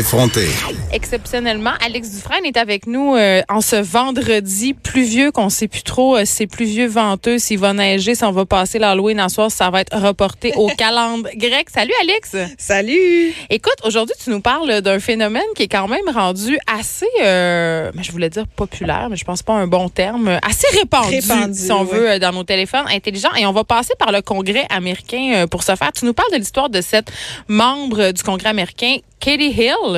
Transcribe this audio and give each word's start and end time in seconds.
Effronté. 0.00 0.48
Exceptionnellement, 0.92 1.72
Alex 1.84 2.10
Dufresne 2.10 2.46
est 2.46 2.56
avec 2.56 2.86
nous 2.86 3.16
euh, 3.16 3.42
en 3.50 3.60
ce 3.60 3.76
vendredi 3.76 4.72
pluvieux 4.72 5.30
qu'on 5.30 5.50
sait 5.50 5.68
plus 5.68 5.82
trop 5.82 6.16
euh, 6.16 6.22
c'est 6.24 6.46
pluvieux 6.46 6.86
venteux 6.86 7.38
s'il 7.38 7.58
va 7.58 7.74
neiger 7.74 8.14
si 8.14 8.24
on 8.24 8.32
va 8.32 8.46
passer 8.46 8.78
l'Halloween 8.78 9.20
en 9.20 9.28
soir 9.28 9.50
ça 9.50 9.68
va 9.68 9.82
être 9.82 9.94
reporté 9.94 10.54
au 10.56 10.68
calendrier 10.78 11.36
grec. 11.36 11.68
Salut 11.68 11.92
Alex. 12.00 12.34
Salut. 12.56 13.34
Écoute, 13.50 13.76
aujourd'hui 13.84 14.14
tu 14.24 14.30
nous 14.30 14.40
parles 14.40 14.80
d'un 14.80 15.00
phénomène 15.00 15.42
qui 15.54 15.64
est 15.64 15.68
quand 15.68 15.86
même 15.86 16.08
rendu 16.14 16.58
assez 16.66 17.06
euh, 17.22 17.90
je 18.00 18.10
voulais 18.10 18.30
dire 18.30 18.46
populaire 18.46 19.08
mais 19.10 19.16
je 19.16 19.24
pense 19.26 19.42
pas 19.42 19.52
un 19.52 19.66
bon 19.66 19.90
terme, 19.90 20.38
assez 20.42 20.66
répandu, 20.78 21.16
Répandu, 21.16 21.58
si 21.58 21.72
on 21.72 21.84
veut 21.84 22.12
euh, 22.12 22.18
dans 22.18 22.32
nos 22.32 22.44
téléphones 22.44 22.86
intelligents 22.88 23.34
et 23.38 23.44
on 23.44 23.52
va 23.52 23.64
passer 23.64 23.92
par 23.98 24.12
le 24.12 24.22
Congrès 24.22 24.66
américain 24.70 25.32
euh, 25.34 25.46
pour 25.46 25.62
ce 25.62 25.76
faire. 25.76 25.92
Tu 25.92 26.06
nous 26.06 26.14
parles 26.14 26.32
de 26.32 26.38
l'histoire 26.38 26.70
de 26.70 26.80
cette 26.80 27.12
membre 27.48 28.12
du 28.12 28.22
Congrès 28.22 28.48
américain 28.48 28.96
Katie 29.20 29.50
Hill, 29.50 29.89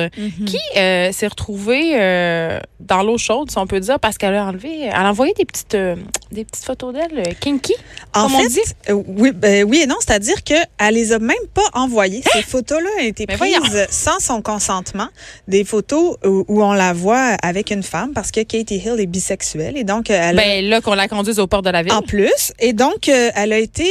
qui 0.45 0.59
euh, 0.77 1.11
s'est 1.11 1.27
retrouvée 1.27 1.93
euh, 1.95 2.59
dans 2.79 3.03
l'eau 3.03 3.17
chaude, 3.17 3.49
si 3.51 3.57
on 3.57 3.67
peut 3.67 3.79
dire, 3.79 3.99
parce 3.99 4.17
qu'elle 4.17 4.35
a 4.35 4.45
enlevé, 4.45 4.83
elle 4.83 4.91
a 4.93 5.09
envoyé 5.09 5.33
des 5.37 5.45
petites, 5.45 5.75
euh, 5.75 5.95
des 6.31 6.45
petites 6.45 6.65
photos 6.65 6.93
d'elle 6.93 7.35
kinky. 7.39 7.73
En 8.13 8.23
Comme 8.23 8.35
on 8.35 8.45
dit? 8.45 8.59
oui, 9.07 9.31
ben, 9.33 9.63
oui 9.67 9.81
et 9.83 9.87
non, 9.87 9.95
c'est-à-dire 9.99 10.43
qu'elle 10.43 10.65
les 10.93 11.11
a 11.13 11.19
même 11.19 11.35
pas 11.53 11.61
envoyées. 11.73 12.21
Ces 12.33 12.41
photos-là 12.43 12.89
ont 12.99 13.03
été 13.03 13.25
Mais 13.27 13.37
prises 13.37 13.57
voyons. 13.59 13.85
sans 13.89 14.19
son 14.19 14.41
consentement. 14.41 15.07
Des 15.47 15.63
photos 15.63 16.17
où, 16.25 16.45
où 16.47 16.63
on 16.63 16.73
la 16.73 16.93
voit 16.93 17.35
avec 17.43 17.71
une 17.71 17.83
femme 17.83 18.11
parce 18.13 18.31
que 18.31 18.41
Katie 18.43 18.77
Hill 18.77 18.95
est 18.99 19.05
bisexuelle 19.05 19.77
et 19.77 19.83
donc 19.83 20.09
elle 20.09 20.37
a- 20.39 20.41
Ben 20.43 20.65
là, 20.69 20.81
qu'on 20.81 20.93
la 20.95 21.07
conduise 21.07 21.39
au 21.39 21.47
port 21.47 21.61
de 21.61 21.69
la 21.69 21.83
ville. 21.83 21.93
en 21.93 22.01
plus 22.01 22.53
et 22.59 22.73
donc 22.73 23.07
elle 23.07 23.53
a 23.53 23.57
été 23.57 23.85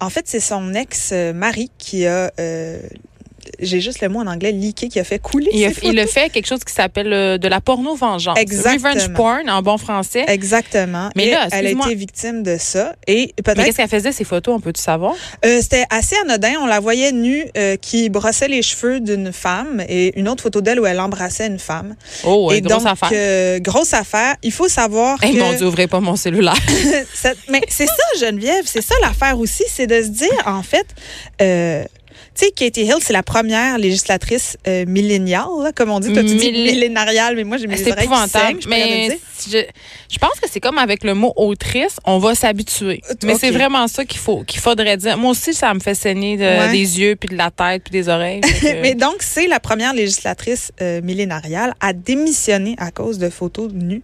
en 0.00 0.10
fait 0.10 0.22
c'est 0.26 0.40
son 0.40 0.74
ex-mari 0.74 1.70
qui 1.78 2.06
a 2.06 2.30
j'ai 3.60 3.80
juste 3.80 4.00
le 4.00 4.08
mot 4.08 4.20
en 4.20 4.26
anglais 4.26 4.52
leaké 4.52 4.88
qui 4.88 4.98
a 5.00 5.04
fait 5.04 5.18
couler 5.18 5.50
il, 5.52 5.64
a, 5.64 5.70
il 5.82 6.06
fait 6.06 6.30
quelque 6.30 6.46
chose 6.46 6.64
qui 6.64 6.72
s'appelle 6.72 7.12
euh, 7.12 7.38
de 7.38 7.48
la 7.48 7.60
porno-vengeance. 7.60 8.38
Exactement. 8.38 8.90
Revenge 8.90 9.12
porn, 9.14 9.50
en 9.50 9.62
bon 9.62 9.78
français. 9.78 10.24
Exactement. 10.28 11.10
Mais 11.16 11.26
Et 11.26 11.30
là, 11.30 11.48
elle 11.52 11.66
a 11.66 11.70
été 11.70 11.94
victime 11.94 12.42
de 12.42 12.56
ça 12.58 12.94
et 13.06 13.32
Mais 13.36 13.42
peut-être 13.42 13.64
qu'est-ce 13.64 13.76
qu'elle 13.78 13.88
faisait, 13.88 14.12
ces 14.12 14.24
photos, 14.24 14.54
on 14.56 14.60
peut-tu 14.60 14.80
savoir? 14.80 15.14
Euh, 15.44 15.58
C'était 15.60 15.84
assez 15.90 16.16
anodin. 16.24 16.54
On 16.60 16.66
la 16.66 16.80
voyait 16.80 17.12
nue 17.12 17.44
euh, 17.56 17.76
qui 17.76 18.08
brossait 18.10 18.48
les 18.48 18.62
cheveux 18.62 19.00
d'une 19.00 19.32
femme 19.32 19.82
et 19.88 20.18
une 20.18 20.28
autre 20.28 20.42
photo 20.42 20.60
d'elle 20.60 20.80
où 20.80 20.86
elle 20.86 21.00
embrassait 21.00 21.46
une 21.46 21.58
femme. 21.58 21.94
Oh, 22.24 22.48
ouais, 22.48 22.58
et 22.58 22.60
grosse 22.60 22.84
donc, 22.84 22.92
affaire. 23.02 23.60
grosse 23.60 23.94
affaire. 23.94 24.36
Il 24.42 24.52
faut 24.52 24.68
savoir 24.68 25.18
Eh 25.22 25.32
que... 25.32 25.38
mon 25.38 25.52
Dieu, 25.52 25.66
ouvrez 25.66 25.86
pas 25.86 26.00
mon 26.00 26.16
cellulaire. 26.16 26.54
Mais 27.48 27.62
c'est 27.68 27.86
ça, 27.86 28.26
Geneviève. 28.26 28.64
C'est 28.66 28.82
ça 28.82 28.94
l'affaire 29.02 29.38
aussi. 29.38 29.64
C'est 29.68 29.86
de 29.86 30.02
se 30.02 30.08
dire, 30.08 30.42
en 30.46 30.62
fait... 30.62 30.86
Euh, 32.14 32.30
tu 32.34 32.46
sais, 32.46 32.50
Katie 32.52 32.82
Hill, 32.84 32.94
c'est 33.00 33.12
la 33.12 33.22
première 33.22 33.78
législatrice 33.78 34.56
euh, 34.66 34.84
milléniale, 34.86 35.72
comme 35.74 35.90
on 35.90 36.00
dit. 36.00 36.12
Toi, 36.12 36.22
tu 36.22 36.34
dis 36.36 36.50
Millé- 36.50 36.72
millénariale, 36.72 37.36
mais 37.36 37.44
moi, 37.44 37.56
j'ai 37.58 37.66
mes 37.66 37.80
oreilles 37.90 38.08
qui 38.08 38.30
saignent, 38.30 38.60
je 38.60 38.68
Mais 38.68 39.08
dire. 39.08 39.18
je, 39.46 39.58
je 40.14 40.18
pense 40.18 40.38
que 40.40 40.48
c'est 40.50 40.60
comme 40.60 40.78
avec 40.78 41.04
le 41.04 41.14
mot 41.14 41.32
autrice, 41.36 41.96
on 42.04 42.18
va 42.18 42.34
s'habituer. 42.34 43.00
Mais 43.24 43.34
Ok. 43.34 43.38
c'est 43.40 43.50
vraiment 43.50 43.86
ça 43.88 44.04
qu'il 44.04 44.20
faut 44.20 44.42
qu'il 44.44 44.60
faudrait 44.60 44.96
dire. 44.96 45.16
Moi 45.18 45.30
aussi, 45.30 45.54
ça 45.54 45.72
me 45.74 45.80
fait 45.80 45.94
saigner 45.94 46.36
de- 46.36 46.42
Ouais. 46.44 46.70
des 46.72 47.00
yeux, 47.00 47.16
puis 47.16 47.28
de 47.28 47.36
la 47.36 47.50
tête, 47.50 47.82
puis 47.84 47.92
des 47.92 48.08
oreilles. 48.08 48.40
Que- 48.64 48.80
Mais 48.82 48.94
donc, 48.94 49.16
c'est 49.20 49.46
la 49.46 49.60
première 49.60 49.92
législatrice 49.94 50.70
euh, 50.80 51.00
millénariale 51.02 51.74
à 51.80 51.92
démissionner 51.92 52.74
à 52.78 52.90
cause 52.90 53.18
de 53.18 53.28
photos 53.30 53.72
nues. 53.72 54.02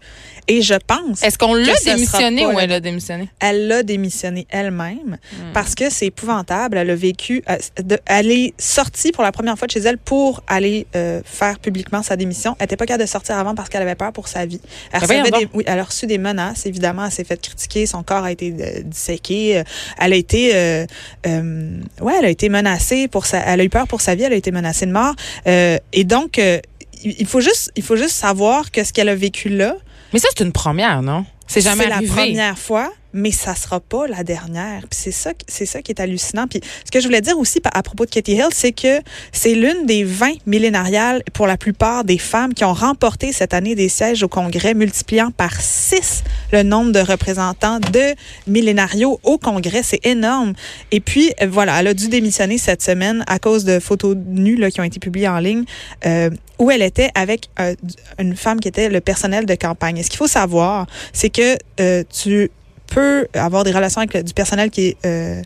Et 0.48 0.62
je 0.62 0.74
pense 0.74 1.22
Est-ce 1.22 1.39
qu'on 1.39 1.55
l'a 1.55 1.74
démissionné 1.84 2.45
ou 2.47 2.50
la- 2.52 2.64
elle 2.64 2.72
a 2.72 2.80
démissionné? 2.80 3.28
elle 3.39 3.69
l'a 3.69 3.83
démissionné 3.84 4.47
elle-même 4.50 5.19
Hmm. 5.33 5.52
parce 5.55 5.74
que 5.77 5.91
c'est 5.91 6.06
épouvantable. 6.06 6.77
Elle 6.77 6.91
a 6.91 6.95
vécu, 6.97 7.42
euh, 7.48 7.56
de- 7.83 8.00
elle 8.06 8.31
est 8.31 8.55
sortie 8.59 9.12
pour 9.12 9.23
la 9.23 9.33
première 9.33 9.59
fois 9.59 9.67
de 9.67 9.73
chez 9.73 9.81
elle 9.81 9.98
pour 9.98 10.43
aller 10.47 10.87
euh, 10.97 11.20
faire 11.25 11.59
publiquement 11.59 12.03
sa 12.03 12.17
démission. 12.17 12.57
Elle 12.59 12.65
n'était 12.65 12.77
pas 12.77 12.87
capable 12.87 13.05
de 13.05 13.09
sortir 13.09 13.37
avant 13.39 13.55
parce 13.55 13.69
qu'elle 13.69 13.83
avait 13.83 13.95
peur 13.95 14.12
pour 14.12 14.29
sa 14.29 14.47
vie. 14.47 14.61
Elle, 14.92 15.01
Ben 15.07 15.23
recevait 15.23 15.39
des, 15.45 15.48
oui, 15.55 15.65
elle 15.67 15.79
a 15.79 15.84
reçu 15.84 16.07
des 16.07 16.19
menaces, 16.19 16.67
évidemment. 16.67 17.05
Elle 17.07 17.12
s'est 17.12 17.25
fait 17.25 17.41
critiquer. 17.41 17.87
Son 17.87 18.03
corps 18.03 18.25
a 18.25 18.33
été 18.33 18.55
euh, 18.59 18.83
disséqué. 18.85 19.58
Euh, 19.58 19.64
Elle 19.98 20.13
a 20.13 20.17
été, 20.17 20.51
euh, 20.55 20.86
euh, 21.27 21.80
ouais, 22.01 22.14
elle 22.19 22.24
a 22.24 22.30
été 22.30 22.48
menacée 22.48 23.08
pour 23.08 23.27
sa, 23.27 23.39
elle 23.41 23.61
a 23.61 23.64
eu 23.64 23.69
peur 23.70 23.86
pour 23.86 24.01
sa 24.01 24.14
vie. 24.14 24.23
Elle 24.24 24.33
a 24.33 24.36
été 24.36 24.51
menacée 24.51 24.86
de 24.86 24.92
mort. 24.92 25.14
Euh, 25.47 25.79
et 25.92 26.05
donc, 26.05 26.39
euh, 26.39 26.58
il 27.03 27.27
faut 27.27 27.41
juste, 27.41 27.73
il 27.77 27.83
faut 27.83 27.97
juste 27.97 28.14
savoir 28.17 28.70
que 28.70 28.85
ce 28.85 28.92
qu'elle 28.92 29.08
a 29.08 29.14
vécu 29.14 29.48
là, 29.48 29.74
Mais 30.13 30.19
ça, 30.19 30.29
c'est 30.36 30.45
une 30.45 30.53
première, 30.53 31.03
non? 31.03 31.24
C'est 31.47 31.61
jamais 31.63 31.86
la 31.89 31.97
arrivé. 31.97 32.13
première 32.13 32.58
fois, 32.58 32.92
mais 33.13 33.31
ça 33.31 33.55
sera 33.55 33.81
pas 33.81 34.07
la 34.07 34.25
dernière. 34.25 34.83
Puis 34.89 34.98
c'est 35.03 35.13
ça, 35.13 35.33
c'est 35.48 35.67
ça 35.67 35.83
qui 35.83 35.93
est 35.93 36.01
hallucinant. 36.01 36.47
Puis 36.47 36.61
ce 36.85 36.91
que 36.91 37.01
je 37.01 37.07
voulais 37.07 37.21
dire 37.21 37.39
aussi 37.39 37.61
à 37.65 37.83
propos 37.83 38.05
de 38.07 38.11
Katie 38.11 38.33
Hill, 38.33 38.48
c'est 38.53 38.73
que 38.73 39.01
c'est 39.33 39.55
l'une 39.55 39.87
des 39.87 40.05
20 40.05 40.33
millénariales 40.47 41.23
pour 41.33 41.47
la 41.47 41.57
plupart 41.57 42.05
des 42.05 42.19
femmes 42.19 42.55
qui 42.55 42.65
ont 42.65 42.75
remporté 42.75 43.33
cette 43.33 43.55
année 43.55 43.75
des 43.75 43.89
sièges 43.89 44.23
au 44.23 44.29
Congrès, 44.29 44.75
multipliant 44.75 45.31
par 45.31 45.61
6 45.61 46.25
le 46.53 46.63
nombre 46.63 46.93
de 46.93 47.01
représentants 47.01 47.81
de 47.81 48.15
millénarios 48.47 49.21
au 49.23 49.39
Congrès. 49.39 49.83
C'est 49.83 50.05
énorme. 50.07 50.53
Et 50.91 51.01
puis, 51.01 51.33
voilà, 51.48 51.81
elle 51.81 51.89
a 51.89 51.95
dû 51.95 52.09
démissionner 52.09 52.59
cette 52.59 52.83
semaine 52.83 53.25
à 53.27 53.39
cause 53.39 53.65
de 53.65 53.79
photos 53.79 54.17
nues 54.17 54.57
là, 54.57 54.71
qui 54.71 54.81
ont 54.81 54.85
été 54.85 54.98
publiées 54.98 55.29
en 55.29 55.39
ligne 55.39 55.65
euh, 56.07 56.31
où 56.59 56.71
elle 56.71 56.83
était 56.83 57.11
avec 57.15 57.48
euh, 57.59 57.75
une 58.19 58.37
femme 58.37 58.61
qui 58.61 58.69
était 58.69 58.89
le 58.89 59.01
personnel 59.01 59.47
de 59.47 59.55
campagne. 59.55 59.98
Et 59.98 60.03
ce 60.03 60.11
qu'il 60.11 60.19
faut 60.19 60.27
savoir, 60.27 60.87
c'est 61.13 61.31
que 61.31 61.57
euh, 61.81 62.05
tu 62.13 62.51
peux 62.95 63.27
avoir 63.34 63.64
des 63.64 63.73
relations 63.73 64.01
avec 64.02 64.12
le- 64.14 64.23
du 64.23 64.34
personnel 64.34 64.70
qui 64.70 64.89
est 64.89 64.96
euh, 65.06 65.42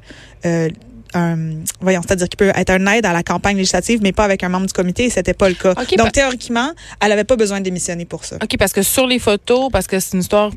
euh, 0.47 0.69
un, 1.17 1.37
voyons, 1.81 2.03
c'est-à-dire 2.05 2.29
qui 2.29 2.37
peut 2.37 2.51
être 2.53 2.71
un 2.71 2.85
aide 2.89 3.07
à 3.07 3.13
la 3.13 3.23
campagne 3.23 3.57
législative, 3.57 4.01
mais 4.03 4.11
pas 4.11 4.25
avec 4.25 4.43
un 4.43 4.49
membre 4.49 4.67
du 4.67 4.73
comité, 4.73 5.05
et 5.05 5.11
c'était 5.11 5.33
pas 5.33 5.49
le 5.49 5.55
cas. 5.55 5.73
Donc, 5.97 6.11
théoriquement, 6.13 6.73
elle 7.01 7.13
avait 7.13 7.23
pas 7.23 7.37
besoin 7.37 7.61
de 7.61 7.65
démissionner 7.65 8.05
pour 8.05 8.25
ça. 8.25 8.35
OK, 8.43 8.57
parce 8.59 8.73
que 8.73 8.83
sur 8.83 9.07
les 9.07 9.21
photos, 9.21 9.71
parce 9.71 9.87
que 9.87 10.01
c'est 10.01 10.15
une 10.15 10.21
histoire 10.21 10.51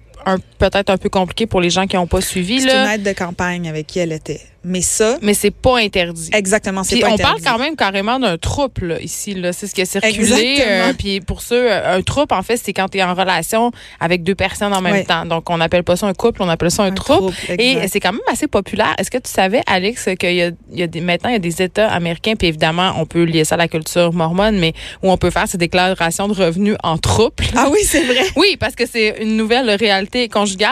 peut-être 0.57 0.89
un 0.89 0.97
peu 0.97 1.09
compliquée 1.09 1.45
pour 1.45 1.61
les 1.61 1.69
gens 1.69 1.87
qui 1.87 1.95
n'ont 1.95 2.07
pas 2.07 2.21
suivi, 2.21 2.61
C'est 2.61 2.71
une 2.71 2.89
aide 2.89 3.03
de 3.03 3.13
campagne 3.13 3.67
avec 3.69 3.87
qui 3.87 3.99
elle 3.99 4.11
était. 4.11 4.41
Mais 4.63 4.81
ça, 4.81 5.17
mais 5.21 5.33
c'est 5.33 5.51
pas 5.51 5.77
interdit. 5.77 6.29
exactement, 6.33 6.83
c'est 6.83 6.99
pas 6.99 7.11
on 7.11 7.17
parle 7.17 7.41
quand 7.41 7.57
même 7.57 7.77
carrément 7.77 8.19
d'un 8.19 8.37
troupe 8.37 8.79
là, 8.79 8.99
ici. 8.99 9.33
Là. 9.33 9.53
C'est 9.53 9.65
ce 9.65 9.73
qui 9.73 9.81
a 9.81 9.85
circulé. 9.85 10.57
Euh, 10.59 10.91
puis 10.91 11.21
pour 11.21 11.41
ceux, 11.41 11.71
euh, 11.71 11.97
un 11.97 12.01
troupe, 12.01 12.33
en 12.33 12.41
fait, 12.41 12.57
c'est 12.57 12.73
quand 12.73 12.89
tu 12.89 12.97
es 12.97 13.03
en 13.03 13.13
relation 13.13 13.71
avec 14.01 14.23
deux 14.23 14.35
personnes 14.35 14.73
en 14.73 14.81
même 14.81 15.05
temps. 15.05 15.25
Donc, 15.25 15.49
on 15.49 15.57
n'appelle 15.57 15.83
pas 15.83 15.95
ça 15.95 16.07
un 16.07 16.13
couple, 16.13 16.41
on 16.41 16.49
appelle 16.49 16.69
ça 16.69 16.83
un, 16.83 16.87
Un 16.87 16.91
troupe. 16.91 17.33
troupe, 17.33 17.59
Et 17.59 17.87
c'est 17.87 18.01
quand 18.01 18.11
même 18.11 18.21
assez 18.29 18.47
populaire. 18.47 18.93
Est-ce 18.97 19.09
que 19.09 19.19
tu 19.19 19.31
savais, 19.31 19.61
Alex, 19.67 20.09
qu'il 20.19 20.35
y 20.35 20.41
a, 20.41 20.51
il 20.71 20.79
y 20.79 20.83
a 20.83 20.87
des, 20.87 20.99
maintenant, 20.99 21.29
il 21.29 21.33
y 21.33 21.37
a 21.37 21.39
des 21.39 21.61
États 21.61 21.89
américains, 21.89 22.33
puis 22.35 22.49
évidemment, 22.49 22.91
on 22.97 23.05
peut 23.05 23.23
lier 23.23 23.45
ça 23.45 23.55
à 23.55 23.59
la 23.59 23.69
culture 23.69 24.11
mormone, 24.11 24.57
mais 24.59 24.73
où 25.01 25.11
on 25.11 25.17
peut 25.17 25.29
faire 25.29 25.47
ces 25.47 25.57
déclarations 25.57 26.27
de 26.27 26.33
revenus 26.33 26.75
en 26.83 26.97
troupe. 26.97 27.39
Ah 27.55 27.69
oui, 27.71 27.79
c'est 27.83 28.03
vrai. 28.03 28.25
Oui, 28.35 28.57
parce 28.59 28.75
que 28.75 28.85
c'est 28.85 29.15
une 29.21 29.37
nouvelle 29.37 29.69
réalité 29.69 30.06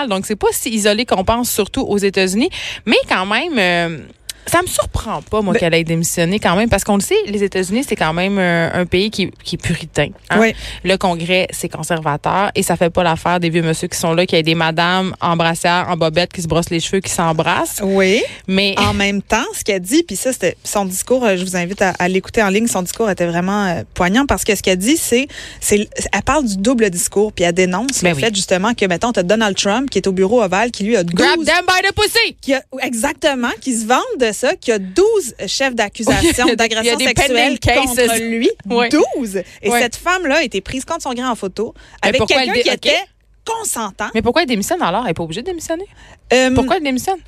Donc, 0.07 0.25
c'est 0.25 0.35
pas 0.35 0.47
si 0.51 0.69
isolé 0.69 1.05
qu'on 1.05 1.23
pense, 1.23 1.49
surtout 1.49 1.81
aux 1.81 1.97
États-Unis. 1.97 2.49
Mais 2.85 2.97
quand 3.07 3.25
même, 3.25 3.57
euh, 3.57 3.97
ça 4.45 4.61
me 4.61 4.67
surprend 4.67 5.21
pas, 5.21 5.41
moi, 5.41 5.53
Ben- 5.53 5.59
qu'elle 5.59 5.73
ait 5.73 5.83
démissionné 5.83 6.39
quand 6.39 6.55
même, 6.55 6.69
parce 6.69 6.83
qu'on 6.83 6.95
le 6.95 7.01
sait, 7.01 7.15
les 7.27 7.43
États-Unis, 7.43 7.83
c'est 7.87 7.95
quand 7.95 8.13
même 8.13 8.37
euh, 8.37 8.69
un 8.73 8.85
pays 8.85 9.09
qui, 9.09 9.31
qui 9.43 9.55
est 9.55 9.57
puritain. 9.57 10.09
hein? 10.29 10.39
Oui. 10.39 10.53
Le 10.83 10.97
Congrès, 10.97 11.47
c'est 11.51 11.69
conservateur 11.69 12.51
et 12.55 12.63
ça 12.63 12.75
fait 12.75 12.89
pas 12.89 13.03
l'affaire 13.03 13.39
des 13.39 13.49
vieux 13.49 13.61
monsieur 13.63 13.87
qui 13.87 13.97
sont 13.97 14.13
là, 14.13 14.25
qui 14.25 14.35
a 14.35 14.41
des 14.41 14.55
madames 14.55 15.15
en 15.21 15.35
brassière, 15.35 15.87
en 15.89 15.97
bobette, 15.97 16.31
qui 16.33 16.41
se 16.41 16.47
brossent 16.47 16.69
les 16.69 16.79
cheveux, 16.79 16.99
qui 17.01 17.11
s'embrassent. 17.11 17.81
Oui. 17.83 18.21
Mais 18.47 18.75
En 18.77 18.93
même 18.93 19.21
temps, 19.21 19.43
ce 19.53 19.63
qu'elle 19.63 19.81
dit, 19.81 20.03
puis 20.03 20.15
ça, 20.15 20.31
c'était 20.33 20.57
son 20.63 20.85
discours, 20.85 21.23
euh, 21.25 21.35
je 21.37 21.43
vous 21.43 21.55
invite 21.55 21.81
à, 21.81 21.91
à 21.99 22.07
l'écouter 22.07 22.41
en 22.43 22.49
ligne, 22.49 22.67
son 22.67 22.81
discours 22.81 23.09
était 23.09 23.25
vraiment 23.25 23.65
euh, 23.65 23.83
poignant 23.93 24.25
parce 24.25 24.43
que 24.43 24.55
ce 24.55 24.61
qu'elle 24.61 24.77
dit, 24.77 24.97
c'est, 24.97 25.27
c'est, 25.59 25.87
elle 26.13 26.21
parle 26.23 26.45
du 26.45 26.57
double 26.57 26.89
discours, 26.89 27.31
puis 27.33 27.43
elle 27.45 27.53
dénonce 27.53 28.03
Ben 28.03 28.09
le 28.11 28.15
oui. 28.15 28.21
fait 28.23 28.35
justement 28.35 28.73
que, 28.73 28.85
mettons, 28.85 29.11
t'as 29.11 29.23
Donald 29.23 29.55
Trump 29.57 29.89
qui 29.89 29.97
est 29.97 30.07
au 30.07 30.11
bureau 30.11 30.41
ovale, 30.41 30.71
qui 30.71 30.83
lui 30.83 30.95
a 30.97 31.03
12... 31.03 31.15
grab 31.15 31.43
them 31.43 31.65
by 31.67 31.87
the 31.87 31.93
pussy! 31.95 32.35
qui 32.41 32.53
a, 32.53 32.61
exactement, 32.81 33.49
qui 33.61 33.73
se 33.75 33.85
vante 33.85 34.01
de 34.19 34.31
ça, 34.35 34.55
qui 34.55 34.71
a 34.71 34.77
12 34.79 35.35
chefs 35.47 35.73
d'accusation 35.75 36.45
d'agression 36.57 36.99
sexuelle 36.99 37.59
contre 37.59 38.19
lui. 38.21 38.49
Ouais. 38.69 38.89
12! 39.17 39.41
Et 39.63 39.71
cette 39.71 39.95
femme-là 39.95 40.37
a 40.37 40.43
été 40.43 40.61
prise 40.61 40.85
contre 40.85 41.01
son 41.03 41.13
gré 41.13 41.25
en 41.25 41.35
photo 41.35 41.73
avec 42.01 42.23
quelqu'un 42.25 42.53
qui 42.53 42.69
était 42.69 42.95
consentant. 43.43 44.09
Mais 44.13 44.21
pourquoi 44.21 44.41
elle 44.43 44.47
démissionne 44.47 44.81
alors? 44.81 45.01
Elle 45.01 45.07
n'est 45.07 45.13
pas 45.13 45.23
obligée 45.23 45.41
de 45.41 45.47
démissionner. 45.47 45.85
Euh, 46.33 46.51
Pourquoi 46.53 46.77
elle 46.77 46.83
démissionne? 46.83 47.19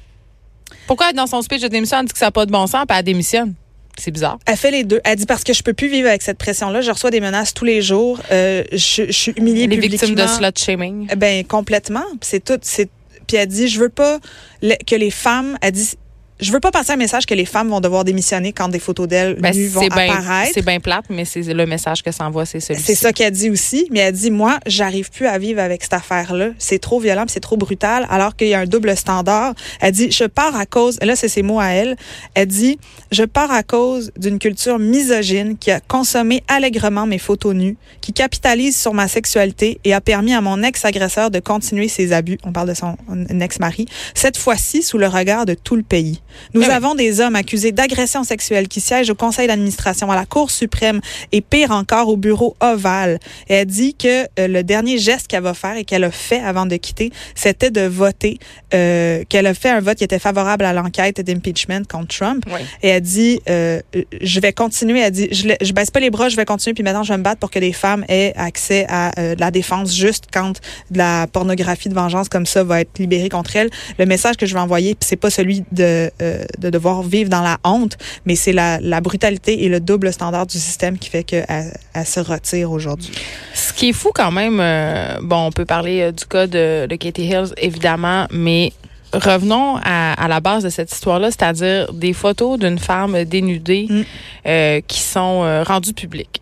Pourquoi 0.87 1.13
dans 1.13 1.27
son 1.27 1.41
speech 1.41 1.61
de 1.61 1.67
démission, 1.67 1.97
elle 1.99 2.05
dit 2.05 2.13
que 2.13 2.19
ça 2.19 2.25
n'a 2.25 2.31
pas 2.31 2.45
de 2.45 2.51
bon 2.51 2.65
sens, 2.67 2.85
puis 2.87 2.97
elle 2.97 3.05
démissionne? 3.05 3.53
C'est 3.99 4.11
bizarre. 4.11 4.37
Elle 4.45 4.57
fait 4.57 4.71
les 4.71 4.83
deux. 4.83 5.01
Elle 5.03 5.15
dit 5.15 5.25
parce 5.25 5.43
que 5.43 5.53
je 5.53 5.63
peux 5.63 5.73
plus 5.73 5.87
vivre 5.87 6.07
avec 6.07 6.21
cette 6.21 6.37
pression-là. 6.37 6.81
Je 6.81 6.91
reçois 6.91 7.09
des 7.09 7.19
menaces 7.19 7.53
tous 7.53 7.65
les 7.65 7.81
jours. 7.81 8.19
Euh, 8.31 8.63
je, 8.71 9.05
je 9.07 9.11
suis 9.11 9.31
humiliée 9.37 9.65
Les 9.67 9.75
publiquement. 9.75 10.07
victimes 10.07 10.15
de 10.15 10.27
slut 10.27 10.57
shaming. 10.59 11.07
Ben 11.15 11.43
complètement. 11.45 12.03
C'est 12.21 12.43
tout. 12.43 12.59
C'est 12.61 12.89
puis 13.27 13.37
elle 13.37 13.47
dit 13.47 13.67
je 13.67 13.79
veux 13.79 13.89
pas 13.89 14.19
que 14.61 14.95
les 14.95 15.09
femmes. 15.11 15.57
Elle 15.61 15.71
dit 15.71 15.95
je 16.39 16.51
veux 16.51 16.59
pas 16.59 16.71
passer 16.71 16.91
un 16.91 16.97
message 16.97 17.25
que 17.25 17.33
les 17.33 17.45
femmes 17.45 17.69
vont 17.69 17.81
devoir 17.81 18.03
démissionner 18.03 18.53
quand 18.53 18.69
des 18.69 18.79
photos 18.79 19.07
d'elles 19.07 19.35
Ben, 19.39 19.55
nues 19.55 19.67
vont 19.67 19.81
apparaître. 19.81 20.51
c'est 20.53 20.65
bien 20.65 20.79
plate, 20.79 21.05
mais 21.09 21.25
c'est 21.25 21.41
le 21.41 21.65
message 21.65 22.03
que 22.03 22.11
ça 22.11 22.25
envoie, 22.25 22.45
c'est 22.45 22.59
celui-ci. 22.59 22.85
C'est 22.85 22.95
ça 22.95 23.11
qu'elle 23.13 23.31
dit 23.31 23.49
aussi, 23.49 23.87
mais 23.91 23.99
elle 23.99 24.13
dit 24.13 24.29
moi, 24.29 24.59
j'arrive 24.67 25.09
plus 25.09 25.25
à 25.25 25.37
vivre 25.39 25.59
avec 25.61 25.83
cette 25.83 25.93
affaire-là. 25.93 26.49
C'est 26.59 26.79
trop 26.79 26.99
violent, 26.99 27.25
c'est 27.27 27.39
trop 27.39 27.57
brutal, 27.57 28.05
alors 28.09 28.35
qu'il 28.35 28.47
y 28.49 28.53
a 28.53 28.59
un 28.59 28.65
double 28.65 28.95
standard. 28.95 29.53
Elle 29.81 29.91
dit 29.93 30.11
je 30.11 30.25
pars 30.25 30.55
à 30.55 30.65
cause, 30.65 30.99
là 31.01 31.15
c'est 31.15 31.27
ses 31.27 31.41
mots 31.41 31.59
à 31.59 31.69
elle. 31.69 31.95
Elle 32.35 32.47
dit 32.47 32.77
je 33.11 33.23
pars 33.23 33.51
à 33.51 33.63
cause 33.63 34.11
d'une 34.17 34.37
culture 34.37 34.79
misogyne 34.79 35.57
qui 35.57 35.71
a 35.71 35.79
consommé 35.79 36.43
allègrement 36.47 37.05
mes 37.07 37.19
photos 37.19 37.55
nues, 37.55 37.77
qui 38.01 38.13
capitalise 38.13 38.79
sur 38.79 38.93
ma 38.93 39.07
sexualité 39.07 39.79
et 39.83 39.93
a 39.93 40.01
permis 40.01 40.33
à 40.33 40.41
mon 40.41 40.61
ex-agresseur 40.61 41.31
de 41.31 41.39
continuer 41.39 41.87
ses 41.87 42.13
abus. 42.13 42.37
On 42.43 42.51
parle 42.51 42.69
de 42.69 42.73
son 42.73 42.95
ex-mari. 43.39 43.87
Cette 44.13 44.37
fois-ci 44.37 44.83
sous 44.83 44.97
le 44.97 45.07
regard 45.07 45.45
de 45.45 45.53
tout 45.55 45.75
le 45.75 45.83
pays. 45.83 46.21
Nous 46.53 46.61
oui. 46.61 46.67
avons 46.67 46.95
des 46.95 47.19
hommes 47.21 47.35
accusés 47.35 47.71
d'agression 47.71 48.23
sexuelle 48.23 48.67
qui 48.67 48.81
siègent 48.81 49.09
au 49.09 49.15
conseil 49.15 49.47
d'administration, 49.47 50.11
à 50.11 50.15
la 50.15 50.25
Cour 50.25 50.51
suprême 50.51 51.01
et 51.31 51.41
pire 51.41 51.71
encore 51.71 52.09
au 52.09 52.17
bureau 52.17 52.55
ovale. 52.59 53.19
Et 53.49 53.55
elle 53.55 53.65
dit 53.65 53.95
que 53.95 54.23
euh, 54.39 54.47
le 54.47 54.63
dernier 54.63 54.97
geste 54.97 55.27
qu'elle 55.27 55.43
va 55.43 55.53
faire 55.53 55.77
et 55.77 55.83
qu'elle 55.83 56.03
a 56.03 56.11
fait 56.11 56.39
avant 56.39 56.65
de 56.65 56.75
quitter, 56.75 57.11
c'était 57.35 57.71
de 57.71 57.81
voter, 57.81 58.39
euh, 58.73 59.23
qu'elle 59.29 59.47
a 59.47 59.53
fait 59.53 59.69
un 59.69 59.79
vote 59.79 59.97
qui 59.97 60.03
était 60.03 60.19
favorable 60.19 60.65
à 60.65 60.73
l'enquête 60.73 61.21
d'impeachment 61.21 61.85
contre 61.87 62.15
Trump. 62.17 62.43
Oui. 62.47 62.61
Et 62.83 62.89
elle 62.89 63.01
dit, 63.01 63.39
euh, 63.49 63.81
je 64.21 64.39
vais 64.39 64.53
continuer. 64.53 64.99
Elle 64.99 65.11
dit, 65.11 65.27
je, 65.31 65.49
je 65.61 65.73
baisse 65.73 65.91
pas 65.91 65.99
les 65.99 66.09
bras, 66.09 66.29
je 66.29 66.35
vais 66.35 66.45
continuer. 66.45 66.73
Puis 66.73 66.83
maintenant, 66.83 67.03
je 67.03 67.13
vais 67.13 67.17
me 67.17 67.23
battre 67.23 67.39
pour 67.39 67.51
que 67.51 67.59
les 67.59 67.73
femmes 67.73 68.05
aient 68.09 68.33
accès 68.35 68.85
à 68.89 69.17
euh, 69.19 69.35
de 69.35 69.39
la 69.39 69.51
défense 69.51 69.95
juste 69.95 70.25
quand 70.31 70.59
de 70.91 70.97
la 70.97 71.27
pornographie 71.27 71.89
de 71.89 71.93
vengeance 71.93 72.29
comme 72.29 72.45
ça 72.45 72.63
va 72.63 72.81
être 72.81 72.99
libérée 72.99 73.29
contre 73.29 73.55
elles. 73.55 73.69
Le 73.97 74.05
message 74.05 74.37
que 74.37 74.45
je 74.45 74.53
vais 74.53 74.59
envoyer, 74.59 74.95
puis 74.95 75.07
c'est 75.07 75.15
pas 75.15 75.29
celui 75.29 75.63
de, 75.71 76.09
euh, 76.21 76.43
de 76.59 76.69
devoir 76.69 77.03
vivre 77.03 77.29
dans 77.29 77.41
la 77.41 77.57
honte, 77.63 77.97
mais 78.25 78.35
c'est 78.35 78.53
la, 78.53 78.79
la 78.81 79.01
brutalité 79.01 79.63
et 79.63 79.69
le 79.69 79.79
double 79.79 80.11
standard 80.13 80.47
du 80.47 80.57
système 80.57 80.97
qui 80.97 81.09
fait 81.09 81.23
qu'elle 81.23 81.45
elle 81.93 82.05
se 82.05 82.19
retire 82.19 82.71
aujourd'hui. 82.71 83.11
Ce 83.53 83.73
qui 83.73 83.89
est 83.89 83.93
fou 83.93 84.11
quand 84.13 84.31
même, 84.31 84.59
euh, 84.59 85.17
bon, 85.21 85.47
on 85.47 85.51
peut 85.51 85.65
parler 85.65 86.01
euh, 86.01 86.11
du 86.11 86.25
cas 86.25 86.47
de, 86.47 86.87
de 86.87 86.95
Katie 86.95 87.25
Hills, 87.25 87.53
évidemment, 87.57 88.27
mais 88.31 88.73
revenons 89.13 89.77
à, 89.83 90.13
à 90.21 90.27
la 90.27 90.39
base 90.41 90.63
de 90.63 90.69
cette 90.69 90.91
histoire-là, 90.91 91.31
c'est-à-dire 91.31 91.93
des 91.93 92.13
photos 92.13 92.59
d'une 92.59 92.77
femme 92.77 93.23
dénudée 93.23 93.87
Mm. 93.89 94.01
euh, 94.47 94.81
qui 94.85 94.99
sont 94.99 95.43
euh, 95.43 95.63
rendues 95.63 95.93
publiques. 95.93 96.41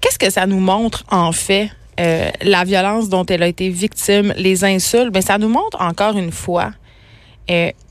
Qu'est-ce 0.00 0.18
que 0.18 0.30
ça 0.30 0.46
nous 0.46 0.60
montre, 0.60 1.04
en 1.10 1.32
fait, 1.32 1.70
euh, 1.98 2.28
la 2.42 2.64
violence 2.64 3.08
dont 3.08 3.24
elle 3.24 3.42
a 3.42 3.46
été 3.46 3.70
victime, 3.70 4.34
les 4.36 4.62
insultes? 4.64 5.10
Ben, 5.10 5.22
ça 5.22 5.38
nous 5.38 5.48
montre 5.48 5.80
encore 5.80 6.18
une 6.18 6.32
fois 6.32 6.72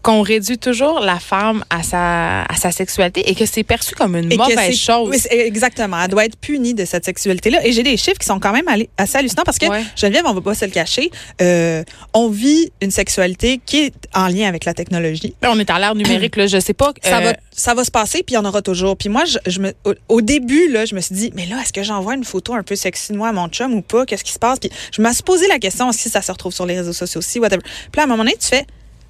qu'on 0.04 0.22
réduit 0.22 0.58
toujours 0.58 1.00
la 1.00 1.18
femme 1.20 1.64
à 1.70 1.82
sa, 1.82 2.44
à 2.44 2.56
sa 2.58 2.72
sexualité 2.72 3.30
et 3.30 3.36
que 3.36 3.46
c'est 3.46 3.64
perçu 3.64 3.96
comme 3.96 4.16
une 4.18 4.32
Et 4.32 4.38
mauvaise 4.38 4.78
chose. 4.78 5.10
oui, 5.10 5.18
exactement. 5.32 5.98
Elle 6.04 6.10
doit 6.12 6.26
être 6.26 6.36
punie 6.38 6.74
de 6.74 6.84
cette 6.86 7.06
sexualité-là. 7.06 7.66
Et 7.66 7.72
j'ai 7.72 7.84
des 7.84 7.96
chiffres 7.98 8.18
qui 8.20 8.26
sont 8.28 8.40
quand 8.40 8.52
même 8.52 8.66
assez 8.98 9.18
hallucinants 9.18 9.44
parce 9.46 9.58
que, 9.58 9.66
Ouais. 9.68 9.84
Geneviève, 9.96 10.26
on 10.28 10.34
va 10.34 10.42
pas 10.42 10.54
se 10.56 10.66
le 10.66 10.72
cacher, 10.72 11.10
euh, 11.42 11.84
on 12.14 12.28
vit 12.30 12.72
une 12.82 12.92
sexualité 12.92 13.60
qui 13.66 13.80
est 13.86 13.94
en 14.14 14.28
lien 14.28 14.48
avec 14.50 14.66
la 14.66 14.74
technologie. 14.74 15.36
Là, 15.42 15.52
on 15.54 15.58
est 15.60 15.70
à 15.70 15.80
l'ère 15.80 15.96
numérique, 15.96 16.36
là, 16.36 16.48
je 16.48 16.60
sais 16.60 16.74
pas. 16.74 16.92
Ça, 17.02 17.20
euh, 17.20 17.22
va, 17.22 17.34
ça 17.52 17.74
va 17.74 17.84
se 17.86 17.92
passer, 17.92 18.24
puis 18.24 18.34
il 18.34 18.36
y 18.36 18.38
en 18.38 18.46
aura 18.46 18.62
toujours. 18.62 18.98
Puis 18.98 19.08
moi, 19.08 19.24
je, 19.24 19.38
je 19.48 19.60
me, 19.62 19.74
au, 19.86 19.94
au 20.10 20.22
début, 20.22 20.70
là, 20.70 20.84
je 20.86 20.96
me 20.96 21.00
suis 21.00 21.16
dit, 21.16 21.32
mais 21.34 21.46
là, 21.46 21.62
est-ce 21.62 21.72
que 21.72 21.82
j'envoie 21.82 22.16
une 22.16 22.26
photo 22.26 22.54
un 22.54 22.64
peu 22.64 22.76
sexy 22.76 23.14
de 23.14 23.18
moi 23.18 23.30
à 23.30 23.32
mon 23.32 23.48
chum 23.48 23.74
ou 23.74 23.82
pas? 23.82 24.06
Qu'est-ce 24.06 24.26
qui 24.26 24.34
se 24.34 24.40
passe? 24.40 24.60
Puis 24.60 24.70
je 24.92 25.02
me 25.02 25.12
suis 25.14 25.24
posé 25.24 25.48
la 25.48 25.60
question 25.60 25.92
si 25.94 26.10
ça 26.10 26.22
se 26.22 26.32
retrouve 26.32 26.54
sur 26.54 26.66
les 26.66 26.76
réseaux 26.78 26.92
sociaux 26.94 27.20
aussi, 27.20 27.40
whatever. 27.40 27.62
Puis 27.64 27.98
là, 27.98 28.02
à 28.02 28.06
un 28.06 28.08
moment 28.10 28.24
donné, 28.26 28.36
tu 28.38 28.48
fais, 28.48 28.66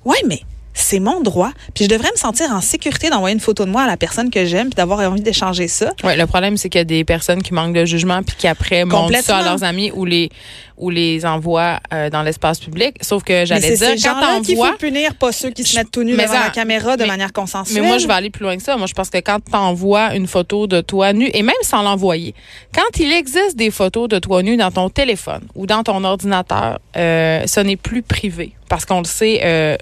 ouais, 0.06 0.18
mais 0.28 0.40
c'est 0.74 1.00
mon 1.00 1.22
droit. 1.22 1.52
Puis 1.76 1.86
je 1.86 1.90
devrais 1.90 2.10
me 2.12 2.18
sentir 2.18 2.50
en 2.52 2.62
sécurité 2.62 3.10
d'envoyer 3.10 3.34
une 3.34 3.40
photo 3.40 3.66
de 3.66 3.70
moi 3.70 3.84
à 3.84 3.88
la 3.88 3.98
personne 3.98 4.30
que 4.30 4.46
j'aime, 4.46 4.70
puis 4.70 4.76
d'avoir 4.76 5.00
envie 5.00 5.22
d'échanger 5.22 5.68
ça. 5.68 5.92
Ouais, 6.04 6.16
le 6.18 6.26
problème, 6.26 6.58
c'est 6.58 6.70
qu'il 6.70 6.80
y 6.80 6.82
a 6.82 6.86
des 6.86 7.04
personnes 7.04 7.42
qui 7.44 7.54
manquent 7.54 7.74
de 7.76 7.86
jugement 7.86 8.22
puis 8.24 8.36
qui 8.38 8.48
après 8.48 8.86
montrent 8.86 9.22
ça 9.24 9.38
à 9.38 9.44
leurs 9.44 9.64
amis 9.64 9.92
ou 9.94 10.06
les 10.06 10.30
ou 10.76 10.90
les 10.90 11.24
envoient 11.24 11.80
euh, 11.94 12.10
dans 12.10 12.24
l'espace 12.24 12.60
public. 12.60 12.96
Sauf 13.02 13.24
que 13.24 13.32
Mais 13.32 13.46
j'allais 13.46 13.78
dire 13.78 13.90
ces 13.96 14.04
quand 14.10 14.42
qu'il 14.42 14.58
faut 14.58 14.74
punir, 14.80 15.14
pas 15.14 15.32
ceux 15.32 15.52
qui 15.52 15.64
se 15.64 15.78
mettent 15.78 15.92
tout 15.92 16.02
nus 16.04 16.16
Mais 16.16 16.24
devant 16.24 16.34
ça- 16.34 16.44
la 16.46 16.50
caméra 16.50 16.98
de 16.98 17.04
mais- 17.04 17.08
manière 17.10 17.28
mais 17.28 17.32
consensuelle. 17.32 17.84
moi, 17.84 18.00
je 18.00 18.08
vais 18.08 18.14
aller 18.14 18.32
plus 18.32 18.42
loin 18.44 18.58
que 18.58 18.64
ça. 18.64 18.76
Moi, 18.76 18.88
je 18.88 18.94
pense 18.94 19.12
que 19.12 19.20
quand 19.20 19.40
t'envoies 19.40 20.16
une 20.16 20.26
photo 20.26 20.66
de 20.66 20.82
toi 20.82 21.14
nu, 21.14 21.30
et 21.36 21.44
même 21.44 21.54
sans 21.62 21.84
l'envoyer, 21.84 22.34
quand 22.74 23.00
il 23.00 23.14
existe 23.14 23.56
des 23.56 23.70
photos 23.70 24.10
de 24.10 24.18
toi 24.18 24.42
nu 24.42 24.58
dans 24.58 24.72
ton 24.72 24.90
téléphone 24.90 25.44
ou 25.54 25.68
dans 25.68 25.84
ton 25.84 26.04
ordinateur, 26.04 26.80
euh, 26.98 27.44
ce 27.46 27.60
n'est 27.60 27.78
plus 27.78 28.02
privé. 28.02 28.54
Parce 28.68 28.84
qu'on 28.86 28.98
le 29.00 29.06
sait, 29.06 29.42
euh, 29.44 29.78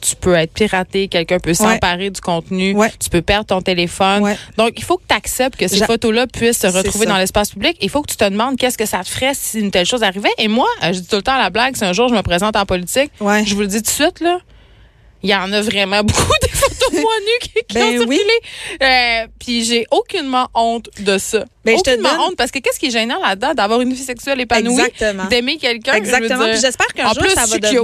tu 0.00 0.16
peux 0.16 0.34
être 0.34 0.52
piraté, 0.52 1.08
quelqu'un 1.08 1.38
peut 1.38 1.54
s'emparer 1.54 2.10
du 2.10 2.20
contenu, 2.20 2.74
Ouais. 2.74 2.92
tu 2.98 3.10
peux 3.10 3.22
perdre 3.22 3.46
ton 3.46 3.60
téléphone. 3.62 4.22
Ouais. 4.22 4.36
Donc, 4.56 4.72
il 4.76 4.84
faut 4.84 4.96
que 4.98 5.04
tu 5.08 5.14
acceptes 5.14 5.56
que 5.56 5.68
ces 5.68 5.84
photos-là 5.84 6.26
puissent 6.26 6.58
se 6.60 6.66
retrouver 6.66 7.06
dans 7.06 7.18
l'espace 7.18 7.50
public. 7.50 7.76
Il 7.80 7.90
faut 7.90 8.02
que 8.02 8.10
tu 8.10 8.16
te 8.16 8.28
demandes 8.28 8.56
qu'est-ce 8.56 8.78
que 8.78 8.86
ça 8.86 9.02
te 9.02 9.08
ferait 9.08 9.32
si 9.34 9.60
une 9.60 9.70
telle 9.70 9.86
chose 9.86 10.02
arrivait. 10.02 10.32
Et 10.38 10.48
moi, 10.48 10.66
euh, 10.82 10.92
je 10.92 11.00
dis 11.00 11.06
tout 11.06 11.16
le 11.16 11.22
temps 11.22 11.34
à 11.34 11.38
la 11.42 11.50
blague, 11.50 11.76
si 11.76 11.84
un 11.84 11.92
jour 11.92 12.08
je 12.08 12.14
me 12.14 12.22
présente 12.22 12.56
en 12.56 12.66
politique, 12.66 13.10
je 13.20 13.54
vous 13.54 13.60
le 13.60 13.66
dis 13.66 13.76
tout 13.76 13.82
de 13.82 13.88
suite, 13.88 14.20
là, 14.20 14.38
il 15.22 15.30
y 15.30 15.34
en 15.34 15.52
a 15.52 15.60
vraiment 15.62 16.02
beaucoup 16.04 16.32
de 16.92 17.00
moi 17.00 17.12
nues 17.20 17.38
qui, 17.40 17.52
qui 17.68 17.74
Ben 17.74 17.84
ont 18.00 18.06
oui. 18.06 18.16
circulé. 18.16 18.40
Euh, 18.82 19.26
Puis 19.38 19.64
j'ai 19.64 19.86
aucunement 19.90 20.48
honte 20.54 20.88
de 21.00 21.18
ça. 21.18 21.44
Ben, 21.64 21.76
je 21.76 21.82
te 21.82 21.90
aucunement 21.90 22.10
donne- 22.10 22.20
honte 22.20 22.36
parce 22.36 22.50
que 22.52 22.60
qu'est-ce 22.60 22.78
qui 22.78 22.86
est 22.86 22.90
gênant 22.90 23.20
là-dedans 23.20 23.52
d'avoir 23.54 23.80
une 23.80 23.92
vie 23.92 24.02
sexuelle 24.02 24.40
épanouie, 24.40 24.72
Exactement. 24.80 25.24
d'aimer 25.24 25.56
quelqu'un. 25.56 25.92
je 25.94 25.98
Exactement. 25.98 26.44
Puis 26.50 26.60
j'espère 26.60 26.86
qu'un 26.94 27.12
jour, 27.12 27.22
plus, 27.24 27.30
ça 27.30 27.44
je 27.46 27.50
va 27.50 27.58
devenir... 27.58 27.82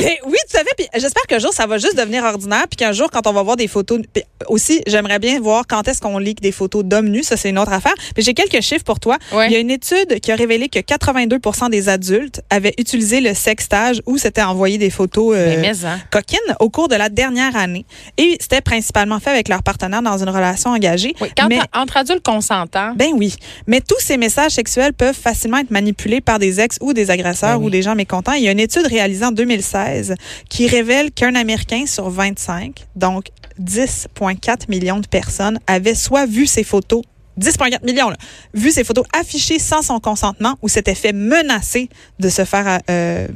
Mais 0.00 0.18
oui, 0.26 0.36
tout 0.50 0.56
à 0.56 0.60
fait. 0.60 0.74
Puis 0.76 0.86
j'espère 0.94 1.22
qu'un 1.24 1.38
jour, 1.40 1.52
ça 1.52 1.66
va 1.66 1.78
juste 1.78 1.96
devenir 1.96 2.22
ordinaire. 2.24 2.66
Puis 2.68 2.76
qu'un 2.76 2.92
jour, 2.92 3.10
quand 3.10 3.26
on 3.26 3.32
va 3.32 3.42
voir 3.42 3.56
des 3.56 3.66
photos. 3.68 4.00
puis 4.12 4.22
aussi, 4.48 4.82
j'aimerais 4.86 5.18
bien 5.18 5.40
voir 5.40 5.64
quand 5.68 5.86
est-ce 5.88 6.00
qu'on 6.00 6.18
leak 6.18 6.40
des 6.40 6.52
photos 6.52 6.84
d'hommes 6.84 7.08
nus. 7.08 7.24
Ça, 7.24 7.36
c'est 7.36 7.50
une 7.50 7.58
autre 7.58 7.72
affaire. 7.72 7.94
Mais 8.16 8.22
j'ai 8.22 8.34
quelques 8.34 8.60
chiffres 8.62 8.84
pour 8.84 9.00
toi. 9.00 9.18
Ouais. 9.32 9.46
Il 9.48 9.52
y 9.52 9.56
a 9.56 9.58
une 9.58 9.70
étude 9.70 10.20
qui 10.20 10.30
a 10.30 10.36
révélé 10.36 10.68
que 10.68 10.78
82 10.78 11.38
des 11.70 11.88
adultes 11.88 12.40
avaient 12.50 12.74
utilisé 12.78 13.20
le 13.20 13.34
sextage 13.34 14.00
ou 14.06 14.16
s'étaient 14.18 14.42
envoyé 14.42 14.78
des 14.78 14.90
photos 14.90 15.34
euh, 15.36 15.56
Mais, 15.60 15.72
mais, 15.72 15.84
hein. 15.84 15.98
coquines 16.10 16.38
au 16.60 16.70
cours 16.70 16.88
de 16.88 16.94
la 16.94 17.08
dernière 17.08 17.56
année. 17.56 17.84
Et 18.18 18.36
c'était 18.40 18.60
principalement 18.60 19.20
fait 19.20 19.30
avec 19.30 19.48
leur 19.48 19.62
partenaire 19.62 20.02
dans 20.02 20.18
une 20.18 20.28
relation 20.28 20.70
engagée. 20.70 21.14
Oui, 21.20 21.28
quand 21.36 21.48
Mais- 21.48 21.60
entre 21.74 21.96
adultes 21.96 22.22
consentants, 22.24 22.92
ben 22.96 23.10
oui. 23.14 23.34
Mais 23.66 23.80
tous 23.80 24.00
ces 24.00 24.16
messages 24.16 24.52
sexuels 24.52 24.92
peuvent 24.92 25.14
facilement 25.16 25.58
être 25.58 25.70
manipulés 25.70 26.20
par 26.20 26.38
des 26.38 26.60
ex 26.60 26.78
ou 26.80 26.92
des 26.92 27.10
agresseurs 27.10 27.54
Ben 27.54 27.60
oui. 27.60 27.66
ou 27.66 27.70
des 27.70 27.82
gens 27.82 27.94
mécontents. 27.94 28.32
Il 28.32 28.42
y 28.44 28.48
a 28.48 28.52
une 28.52 28.60
étude 28.60 28.86
réalisée 28.86 29.24
en 29.24 29.32
2016 29.32 30.14
qui 30.48 30.66
révèle 30.66 31.10
qu'un 31.12 31.34
Américain 31.34 31.84
sur 31.86 32.08
25, 32.10 32.86
donc 32.96 33.26
10,4 33.60 34.68
millions 34.68 35.00
de 35.00 35.06
personnes, 35.06 35.58
avait 35.66 35.94
soit 35.94 36.26
vu 36.26 36.46
ces 36.46 36.64
photos 36.64 37.02
10,4 37.38 37.84
millions, 37.84 38.08
là, 38.10 38.16
vu 38.54 38.70
ces 38.70 38.84
photos 38.84 39.04
affichées 39.18 39.58
sans 39.58 39.82
son 39.82 40.00
consentement 40.00 40.54
ou 40.62 40.68
s'était 40.68 40.94
fait 40.94 41.12
menacer 41.12 41.88
de 42.18 42.28
se 42.28 42.44
faire 42.44 42.80
euh, 42.90 43.26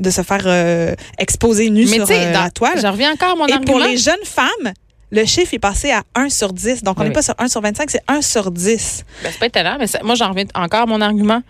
de 0.00 0.10
se 0.10 0.22
faire 0.22 0.42
euh, 0.46 0.94
exposer 1.18 1.70
nu 1.70 1.86
mais 1.86 2.04
sur 2.04 2.10
euh, 2.10 2.32
dans- 2.32 2.42
la 2.44 2.50
toile. 2.50 2.80
je 2.80 2.86
reviens 2.86 3.12
encore 3.12 3.30
à 3.30 3.36
mon 3.36 3.46
Et 3.46 3.52
argument. 3.52 3.72
pour 3.78 3.80
les 3.80 3.96
jeunes 3.96 4.24
femmes, 4.24 4.72
le 5.12 5.24
chiffre 5.24 5.54
est 5.54 5.60
passé 5.60 5.92
à 5.92 6.02
1 6.16 6.28
sur 6.30 6.52
10. 6.52 6.82
Donc, 6.82 6.98
on 6.98 7.02
n'est 7.04 7.10
Oui. 7.10 7.14
pas 7.14 7.22
sur 7.22 7.34
1 7.38 7.46
sur 7.46 7.60
25, 7.60 7.88
c'est 7.90 8.02
1 8.08 8.20
sur 8.20 8.50
10. 8.50 9.04
Ben, 9.22 9.30
c'est 9.30 9.38
pas 9.38 9.46
étonnant, 9.46 9.76
mais 9.78 9.86
moi, 10.02 10.16
j'en 10.16 10.30
reviens 10.30 10.46
encore 10.56 10.80
à 10.82 10.86
mon 10.86 11.00
argument. 11.00 11.42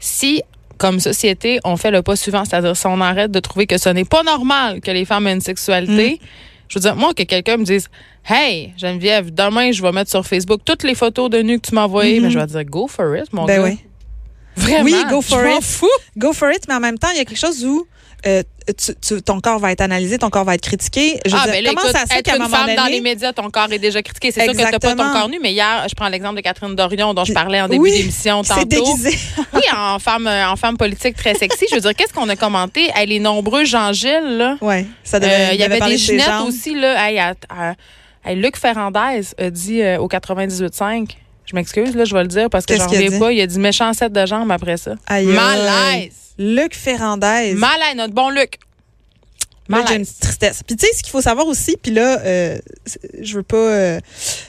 Si, 0.00 0.42
comme 0.78 0.98
société, 0.98 1.60
on 1.64 1.76
fait 1.76 1.92
le 1.92 2.02
pas 2.02 2.16
suivant, 2.16 2.44
c'est-à-dire 2.44 2.76
si 2.76 2.86
on 2.88 3.00
arrête 3.00 3.30
de 3.30 3.38
trouver 3.38 3.66
que 3.68 3.78
ce 3.78 3.88
n'est 3.88 4.04
pas 4.04 4.24
normal 4.24 4.80
que 4.80 4.90
les 4.90 5.04
femmes 5.04 5.28
aient 5.28 5.32
une 5.34 5.40
sexualité, 5.40 6.20
Mm. 6.20 6.26
Je 6.68 6.74
veux 6.78 6.80
dire, 6.82 6.96
moi, 6.96 7.12
que 7.14 7.22
quelqu'un 7.22 7.56
me 7.58 7.64
dise 7.64 7.88
Hey, 8.28 8.72
Geneviève, 8.76 9.32
demain, 9.32 9.70
je 9.72 9.80
vais 9.82 9.92
mettre 9.92 10.10
sur 10.10 10.26
Facebook 10.26 10.60
toutes 10.64 10.82
les 10.82 10.94
photos 10.94 11.30
de 11.30 11.38
nu 11.42 11.60
que 11.60 11.68
tu 11.68 11.74
m'as 11.74 11.84
envoyées, 11.84 12.18
Mhm. 12.18 12.24
mais 12.26 12.30
je 12.30 12.38
vais 12.38 12.46
dire 12.46 12.64
Go 12.64 12.86
for 12.88 13.16
it, 13.16 13.32
mon 13.32 13.44
Ben 13.44 13.58
gars. 13.62 13.68
oui. 13.68 13.78
Vraiment. 14.56 14.84
Oui, 14.84 14.94
go 15.10 15.20
for 15.20 15.40
je 15.42 15.58
it. 15.58 15.62
fous. 15.62 15.86
Go 16.16 16.32
for 16.32 16.50
it, 16.50 16.66
mais 16.68 16.74
en 16.74 16.80
même 16.80 16.98
temps, 16.98 17.08
il 17.12 17.18
y 17.18 17.20
a 17.20 17.24
quelque 17.24 17.38
chose 17.38 17.64
où 17.64 17.86
euh, 18.26 18.42
tu- 18.76 18.94
tu- 19.00 19.22
ton 19.22 19.40
corps 19.40 19.58
va 19.60 19.70
être 19.72 19.80
analysé, 19.80 20.18
ton 20.18 20.30
corps 20.30 20.44
va 20.44 20.54
être 20.54 20.62
critiqué. 20.62 21.20
Je 21.24 21.30
veux 21.30 21.38
ah, 21.40 21.44
dire, 21.44 21.52
ben 21.52 21.64
là, 21.64 21.70
comment 21.70 21.82
écoute, 21.82 21.96
ça 21.96 22.02
se 22.06 22.12
fait 22.12 22.18
être 22.18 22.24
qu'à 22.24 22.32
un 22.32 22.36
une 22.36 22.42
moment 22.42 22.56
femme 22.56 22.66
donné... 22.66 22.76
dans 22.76 22.86
les 22.86 23.00
médias, 23.00 23.32
ton 23.32 23.50
corps 23.50 23.70
est 23.70 23.78
déjà 23.78 24.02
critiqué. 24.02 24.32
C'est 24.32 24.42
sûr 24.44 24.52
que 24.52 24.58
t'as 24.58 24.78
pas 24.78 24.94
ton 24.94 25.12
corps 25.12 25.28
nu, 25.28 25.38
mais 25.40 25.52
hier, 25.52 25.86
je 25.88 25.94
prends 25.94 26.08
l'exemple 26.08 26.36
de 26.36 26.40
Catherine 26.40 26.74
Dorion, 26.74 27.14
dont 27.14 27.24
je 27.24 27.32
parlais 27.32 27.60
en 27.60 27.68
début 27.68 27.82
Oui, 27.82 27.92
d'émission 27.92 28.42
tantôt. 28.42 28.64
déguisé. 28.64 29.16
Oui, 29.52 29.62
en 29.76 29.98
femme, 29.98 30.26
euh, 30.26 30.48
en 30.48 30.56
femme 30.56 30.76
politique 30.76 31.16
très 31.16 31.34
sexy. 31.34 31.66
Je 31.70 31.76
veux 31.76 31.80
dire, 31.80 31.94
qu'est-ce 31.94 32.12
qu'on 32.12 32.28
a 32.28 32.36
commenté? 32.36 32.90
Hey, 32.94 33.06
les 33.06 33.20
nombreux 33.20 33.64
Jean-Gilles, 33.64 34.36
là. 34.38 34.56
Oui, 34.60 34.86
ça 35.04 35.18
Euh, 35.18 35.50
Il 35.52 35.60
y 35.60 35.62
avait 35.62 35.80
des 35.80 35.96
Ginettes 35.96 36.28
aussi, 36.46 36.74
là. 36.74 37.08
Hey, 37.08 37.18
à- 37.18 37.34
à- 37.48 37.74
hey, 38.24 38.36
Luc 38.36 38.56
Ferrandez 38.56 39.20
a 39.38 39.50
dit 39.50 39.80
euh, 39.82 39.98
au 39.98 40.08
98.5, 40.08 41.10
je 41.46 41.54
m'excuse, 41.54 41.94
là, 41.94 42.04
je 42.04 42.14
vais 42.14 42.22
le 42.22 42.28
dire 42.28 42.50
parce 42.50 42.66
que 42.66 42.76
j'en 42.76 42.86
reviens 42.86 43.18
pas. 43.18 43.32
Il 43.32 43.40
a 43.40 43.46
dit 43.46 43.58
méchant 43.58 43.92
set 43.92 44.12
de 44.12 44.26
jambes 44.26 44.50
après 44.50 44.76
ça. 44.76 44.94
Aïe, 45.06 45.28
aïe. 45.28 45.34
Malaise. 45.34 46.12
Luc 46.38 46.74
Ferrandez. 46.74 47.54
Malaise, 47.54 47.96
notre 47.96 48.14
bon 48.14 48.30
Luc. 48.30 48.58
Là, 49.68 49.84
j'ai 49.88 49.96
une 49.96 50.06
tristesse. 50.06 50.62
Puis 50.66 50.76
tu 50.76 50.86
sais, 50.86 50.92
ce 50.96 51.02
qu'il 51.02 51.10
faut 51.10 51.20
savoir 51.20 51.46
aussi, 51.46 51.76
puis 51.80 51.92
là, 51.92 52.20
euh, 52.20 52.58
je 53.20 53.36
veux 53.36 53.42
pas, 53.42 53.56
euh, 53.56 54.00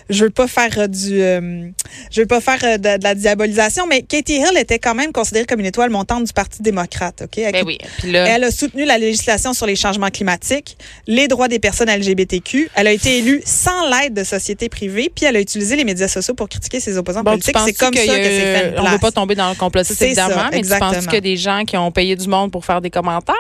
je 0.10 0.26
veux 0.26 0.30
pas 0.30 0.48
faire 0.48 0.78
euh, 0.78 0.88
du, 0.88 1.22
euh, 1.22 1.70
je 2.12 2.22
veux 2.22 2.28
pas 2.28 2.42
faire 2.42 2.60
euh, 2.64 2.78
de, 2.78 2.98
de 2.98 3.04
la 3.04 3.16
diabolisation, 3.16 3.88
mais 3.88 4.04
Katie 4.04 4.36
Hill 4.36 4.58
était 4.58 4.80
quand 4.80 4.96
même 4.96 5.12
considérée 5.12 5.46
comme 5.46 5.60
une 5.60 5.66
étoile 5.66 5.90
montante 5.90 6.26
du 6.26 6.34
Parti 6.34 6.62
démocrate, 6.62 7.24
ok? 7.24 7.38
Elle, 7.38 7.52
Ben 7.52 7.64
oui. 7.66 7.78
Puis 8.00 8.12
là, 8.12 8.28
elle 8.28 8.44
a 8.44 8.52
soutenu 8.52 8.86
la 8.86 8.98
législation 8.98 9.54
sur 9.54 9.66
les 9.66 9.76
changements 9.76 10.10
climatiques, 10.10 10.78
les 11.08 11.28
droits 11.28 11.48
des 11.48 11.60
personnes 11.60 11.90
LGBTQ. 11.90 12.70
Elle 12.76 12.88
a 12.88 12.92
été 12.92 13.18
élue 13.18 13.42
sans 13.46 13.90
l'aide 13.90 14.14
de 14.14 14.24
sociétés 14.24 14.70
privées, 14.70 15.12
puis 15.14 15.26
elle 15.26 15.36
a 15.36 15.42
utilisé 15.42 15.76
les 15.76 15.84
médias 15.84 16.08
sociaux 16.08 16.34
pour 16.34 16.48
critiquer 16.50 16.80
ses 16.80 16.98
opposants 16.98 17.24
bon, 17.24 17.32
politiques. 17.32 17.58
C'est 17.66 17.74
comme 17.74 17.94
ça 17.94 18.02
qu'il 18.02 18.12
y 18.12 18.18
que 18.18 18.24
c'est 18.24 18.56
fait 18.56 18.76
On 18.78 18.84
ne 18.84 18.90
veut 18.90 19.00
pas 19.00 19.12
tomber 19.12 19.36
dans 19.36 19.50
le 19.50 19.56
complotisme, 19.56 20.04
évidemment, 20.04 20.36
ça, 20.36 20.50
mais 20.52 20.62
tu 20.62 20.70
penses 20.70 21.08
a 21.08 21.22
des 21.22 21.38
gens 21.38 21.64
qui 21.66 21.78
ont 21.78 21.92
payé 21.92 22.16
du 22.16 22.28
monde 22.28 22.52
pour 22.52 22.66
faire 22.66 22.82
des 22.82 22.90
commentaires? 22.90 23.36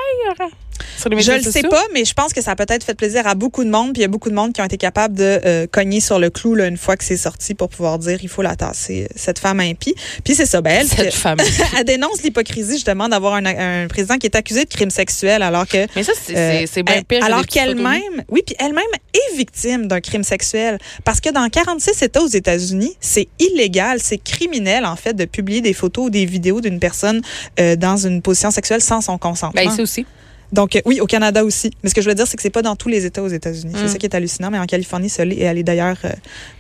Sur 0.97 1.09
les 1.09 1.21
Je 1.21 1.31
le 1.31 1.41
sais 1.41 1.61
pas, 1.63 1.83
mais 1.93 2.05
je 2.05 2.13
pense 2.13 2.33
que 2.33 2.41
ça 2.41 2.51
a 2.51 2.55
peut-être 2.55 2.83
fait 2.83 2.93
plaisir 2.95 3.27
à 3.27 3.35
beaucoup 3.35 3.63
de 3.63 3.69
monde. 3.69 3.93
Puis 3.93 3.99
il 3.99 4.03
y 4.03 4.05
a 4.05 4.09
beaucoup 4.09 4.29
de 4.29 4.35
monde 4.35 4.53
qui 4.53 4.61
ont 4.61 4.65
été 4.65 4.77
capables 4.77 5.15
de 5.15 5.39
euh, 5.45 5.67
cogner 5.71 5.99
sur 5.99 6.19
le 6.19 6.29
clou 6.29 6.55
là, 6.55 6.67
une 6.67 6.77
fois 6.77 6.97
que 6.97 7.03
c'est 7.03 7.17
sorti 7.17 7.53
pour 7.53 7.69
pouvoir 7.69 7.99
dire 7.99 8.19
il 8.21 8.29
faut 8.29 8.41
la 8.41 8.55
tasser, 8.55 9.03
euh, 9.03 9.13
cette 9.15 9.39
femme 9.39 9.59
impie. 9.59 9.95
Puis 10.23 10.35
c'est 10.35 10.45
ça, 10.45 10.61
ben, 10.61 10.71
elle, 10.81 10.87
Cette 10.87 11.05
que- 11.07 11.11
femme. 11.11 11.37
elle 11.77 11.83
dénonce 11.85 12.21
l'hypocrisie 12.23 12.73
justement 12.73 13.09
d'avoir 13.09 13.35
un, 13.35 13.45
un 13.45 13.87
président 13.87 14.17
qui 14.17 14.27
est 14.27 14.35
accusé 14.35 14.65
de 14.65 14.69
crimes 14.69 14.89
sexuels 14.89 15.41
alors 15.41 15.67
que 15.67 15.85
Mais 15.95 16.03
ça, 16.03 16.13
c'est 16.21 16.35
euh, 16.37 16.83
bien 16.83 17.01
pire. 17.03 17.23
alors 17.23 17.45
qu'elle-même, 17.45 18.23
oui, 18.29 18.41
puis 18.45 18.55
elle-même 18.59 18.83
est 19.13 19.35
victime 19.37 19.87
d'un 19.87 20.01
crime 20.01 20.23
sexuel. 20.23 20.77
Parce 21.03 21.19
que 21.21 21.29
dans 21.29 21.47
46 21.49 22.01
États 22.01 22.21
aux 22.21 22.27
États-Unis, 22.27 22.95
c'est 22.99 23.27
illégal, 23.39 23.99
c'est 24.01 24.17
criminel, 24.17 24.85
en 24.85 24.95
fait, 24.95 25.13
de 25.13 25.25
publier 25.25 25.61
des 25.61 25.73
photos 25.73 26.07
ou 26.07 26.09
des 26.09 26.25
vidéos 26.25 26.61
d'une 26.61 26.79
personne 26.79 27.21
euh, 27.59 27.75
dans 27.75 27.97
une 27.97 28.21
position 28.21 28.51
sexuelle 28.51 28.81
sans 28.81 29.01
son 29.01 29.17
consentement. 29.17 29.61
Ben, 29.63 29.71
ici 29.71 29.81
aussi. 29.81 30.05
Donc, 30.53 30.75
euh, 30.75 30.81
oui, 30.85 31.01
au 31.01 31.05
Canada 31.07 31.43
aussi. 31.43 31.71
Mais 31.83 31.89
ce 31.89 31.95
que 31.95 32.01
je 32.01 32.07
veux 32.07 32.15
dire, 32.15 32.25
c'est 32.27 32.37
que 32.37 32.41
c'est 32.43 32.49
pas 32.49 32.61
dans 32.61 32.75
tous 32.75 32.87
les 32.89 33.05
États 33.05 33.21
aux 33.21 33.27
États-Unis. 33.27 33.73
C'est 33.75 33.83
Mm. 33.83 33.87
ça 33.89 33.97
qui 33.97 34.05
est 34.05 34.15
hallucinant. 34.15 34.49
Mais 34.49 34.59
en 34.59 34.65
Californie, 34.65 35.09
ça 35.09 35.25
l'est. 35.25 35.35
Et 35.35 35.43
elle 35.43 35.57
est 35.57 35.63
d'ailleurs 35.63 35.97
euh, 36.05 36.09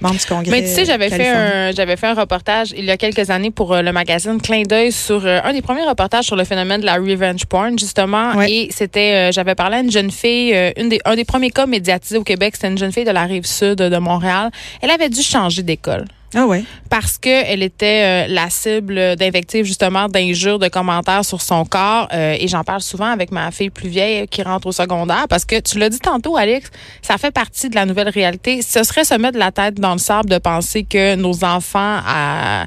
membre 0.01 0.15
du 0.19 0.25
Congrès. 0.25 0.51
Mais 0.51 0.61
tu 0.63 0.67
sais, 0.69 0.83
j'avais 0.85 1.09
fait 1.09 1.27
un 1.29 1.71
j'avais 1.71 1.95
fait 1.95 2.07
un 2.07 2.13
reportage 2.13 2.73
il 2.77 2.83
y 2.85 2.91
a 2.91 2.97
quelques 2.97 3.29
années 3.29 3.51
pour 3.51 3.73
euh, 3.73 3.81
le 3.81 3.91
magazine 3.93 4.41
Clin 4.41 4.63
d'œil 4.63 4.91
sur 4.91 5.25
euh, 5.25 5.39
un 5.43 5.53
des 5.53 5.61
premiers 5.61 5.83
reportages 5.87 6.25
sur 6.25 6.35
le 6.35 6.43
phénomène 6.43 6.81
de 6.81 6.85
la 6.85 6.95
revenge 6.95 7.45
porn 7.45 7.77
justement 7.79 8.35
Ouais. 8.35 8.51
et 8.51 8.69
c'était 8.71 9.31
j'avais 9.31 9.55
parlé 9.55 9.77
à 9.77 9.79
une 9.79 9.91
jeune 9.91 10.11
fille 10.11 10.53
une 10.77 10.89
des 10.89 10.99
un 11.05 11.15
des 11.15 11.23
premiers 11.25 11.51
cas 11.51 11.65
médiatisés 11.65 12.17
au 12.17 12.23
Québec, 12.23 12.55
c'était 12.55 12.67
une 12.67 12.77
jeune 12.77 12.91
fille 12.91 13.05
de 13.05 13.11
la 13.11 13.23
rive 13.23 13.45
sud 13.45 13.75
de 13.77 13.97
Montréal. 13.97 14.49
Elle 14.81 14.89
avait 14.91 15.09
dû 15.09 15.21
changer 15.21 15.63
d'école 15.63 16.05
Ah 16.35 16.45
ouais. 16.45 16.63
parce 16.89 17.17
que 17.17 17.29
elle 17.29 17.63
était 17.63 18.25
euh, 18.25 18.33
la 18.33 18.49
cible 18.49 19.15
d'invectives 19.15 19.63
justement 19.63 20.09
d'injures 20.09 20.59
de 20.59 20.67
commentaires 20.67 21.23
sur 21.23 21.41
son 21.41 21.63
corps 21.63 22.09
euh, 22.13 22.35
et 22.37 22.47
j'en 22.47 22.63
parle 22.63 22.81
souvent 22.81 23.05
avec 23.05 23.31
ma 23.31 23.49
fille 23.51 23.69
plus 23.69 23.87
vieille 23.87 24.27
qui 24.27 24.41
rentre 24.43 24.67
au 24.67 24.71
secondaire 24.73 25.27
parce 25.29 25.45
que 25.45 25.59
tu 25.59 25.79
l'as 25.79 25.89
dit 25.89 25.99
tantôt 25.99 26.35
Alex 26.35 26.69
ça 27.01 27.17
fait 27.17 27.31
partie 27.31 27.69
de 27.69 27.75
la 27.75 27.85
nouvelle 27.85 28.09
réalité. 28.09 28.61
Ce 28.61 28.83
serait 28.83 29.05
se 29.05 29.13
mettre 29.13 29.37
la 29.37 29.51
tête 29.51 29.75
dans 29.75 29.93
le 29.93 29.99
sable 29.99 30.29
de 30.29 30.37
penser 30.37 30.83
que 30.83 31.15
nos 31.15 31.43
enfants 31.43 31.99
à 32.05 32.65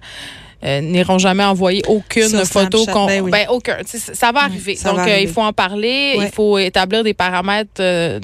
euh, 0.62 0.83
n'iront 0.83 1.17
jamais 1.17 1.45
envoyer 1.45 1.83
aucune 1.88 2.29
Sur 2.29 2.45
photo 2.45 2.85
qu'on 2.85 3.07
ben 3.07 3.23
oui. 3.23 3.31
ben 3.31 3.47
aucun. 3.49 3.79
Ça 3.87 4.31
va 4.31 4.40
arriver. 4.40 4.76
ça 4.76 4.90
donc 4.90 4.99
va 4.99 5.07
euh, 5.07 5.19
il 5.19 5.29
faut 5.29 5.40
en 5.40 5.55
parler 5.55 6.17
il 6.19 6.29
faut 6.29 6.59
établir 6.59 7.02
des 7.02 7.14
paramètres 7.14 7.81
euh, 7.81 8.21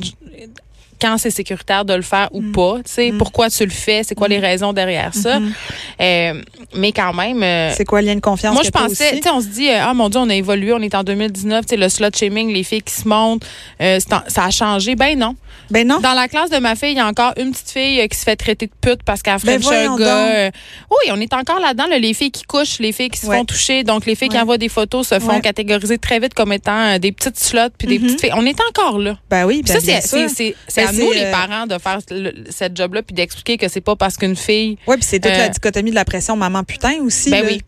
quand 1.00 1.18
c'est 1.18 1.30
sécuritaire 1.30 1.84
de 1.84 1.94
le 1.94 2.02
faire 2.02 2.28
ou 2.32 2.40
pas, 2.42 2.76
tu 2.84 2.92
sais, 2.92 3.12
pourquoi 3.18 3.50
tu 3.50 3.64
le 3.64 3.70
fais, 3.70 4.02
c'est 4.04 4.14
quoi 4.14 4.28
les 4.28 4.38
raisons 4.38 4.72
derrière 4.72 5.14
ça. 5.14 5.38
Euh, 6.00 6.42
mais 6.74 6.92
quand 6.92 7.12
même, 7.14 7.42
euh, 7.42 7.72
C'est 7.76 7.84
quoi 7.84 8.00
le 8.00 8.08
lien 8.08 8.14
de 8.16 8.20
confiance 8.20 8.52
moi 8.54 8.62
que 8.62 8.66
je 8.66 8.70
pensais, 8.72 9.16
tu 9.16 9.22
sais, 9.22 9.30
on 9.30 9.40
se 9.40 9.46
dit, 9.46 9.68
euh, 9.70 9.78
ah 9.82 9.94
mon 9.94 10.08
Dieu, 10.08 10.20
on 10.20 10.28
a 10.28 10.34
évolué, 10.34 10.72
on 10.72 10.80
est 10.80 10.94
en 10.94 11.02
2019, 11.02 11.66
tu 11.66 11.70
sais, 11.70 11.76
le 11.76 11.88
slut 11.88 12.06
shaming, 12.14 12.52
les 12.52 12.62
filles 12.64 12.82
qui 12.82 12.94
se 12.94 13.06
montent, 13.08 13.44
euh, 13.80 13.98
en- 14.12 14.20
ça 14.28 14.44
a 14.44 14.50
changé. 14.50 14.94
Ben 14.96 15.18
non. 15.18 15.34
Ben 15.70 15.86
non. 15.86 15.98
Dans 16.00 16.12
la 16.12 16.28
classe 16.28 16.50
de 16.50 16.58
ma 16.58 16.76
fille, 16.76 16.92
il 16.92 16.96
y 16.96 17.00
a 17.00 17.06
encore 17.06 17.32
une 17.38 17.50
petite 17.50 17.70
fille 17.70 18.06
qui 18.08 18.16
se 18.16 18.22
fait 18.24 18.36
traiter 18.36 18.66
de 18.66 18.72
pute 18.80 19.02
parce 19.04 19.22
qu'elle 19.22 19.34
a 19.34 19.38
Ben 19.38 19.60
un 19.66 19.96
gars. 19.96 20.50
Oui, 20.90 21.10
on 21.10 21.20
est 21.20 21.32
encore 21.32 21.58
là-dedans, 21.60 21.86
là, 21.88 21.98
les 21.98 22.14
filles 22.14 22.30
qui 22.30 22.44
couchent, 22.44 22.78
les 22.78 22.92
filles 22.92 23.08
qui 23.10 23.18
se 23.20 23.26
Ouais. 23.26 23.38
font 23.38 23.44
toucher. 23.44 23.82
Donc, 23.82 24.06
les 24.06 24.14
filles 24.14 24.28
qui 24.28 24.38
envoient 24.38 24.58
des 24.58 24.68
photos 24.68 25.08
se 25.08 25.18
font 25.18 25.28
Ouais. 25.34 25.40
catégoriser 25.40 25.98
très 25.98 26.20
vite 26.20 26.34
comme 26.34 26.52
étant 26.52 26.98
des 26.98 27.10
petites 27.10 27.38
sluts 27.38 27.58
puis 27.76 27.88
des 27.88 27.98
Mhm. 27.98 28.06
petites 28.06 28.20
filles. 28.20 28.32
On 28.36 28.46
est 28.46 28.58
encore 28.70 28.98
là. 28.98 29.16
Ben 29.28 29.44
oui, 29.44 29.62
ben 29.66 29.72
ça, 29.72 29.80
c'est- 29.80 30.54
à 30.88 30.92
nous, 30.92 31.12
c'est, 31.12 31.18
les 31.18 31.24
euh, 31.24 31.32
parents, 31.32 31.66
de 31.66 31.78
faire 31.78 31.98
cette 32.50 32.76
job-là 32.76 33.02
puis 33.02 33.14
d'expliquer 33.14 33.56
que 33.58 33.68
c'est 33.68 33.80
pas 33.80 33.96
parce 33.96 34.16
qu'une 34.16 34.36
fille. 34.36 34.78
Oui, 34.86 34.96
puis 34.96 35.04
c'est 35.04 35.20
toute 35.20 35.32
Euh, 35.32 35.38
la 35.38 35.48
dichotomie 35.48 35.90
de 35.90 35.94
la 35.94 36.04
pression 36.04 36.36
maman 36.36 36.64
putain 36.64 37.00
aussi. 37.02 37.30
Ben 37.30 37.44
là, 37.44 37.50
oui. 37.50 37.62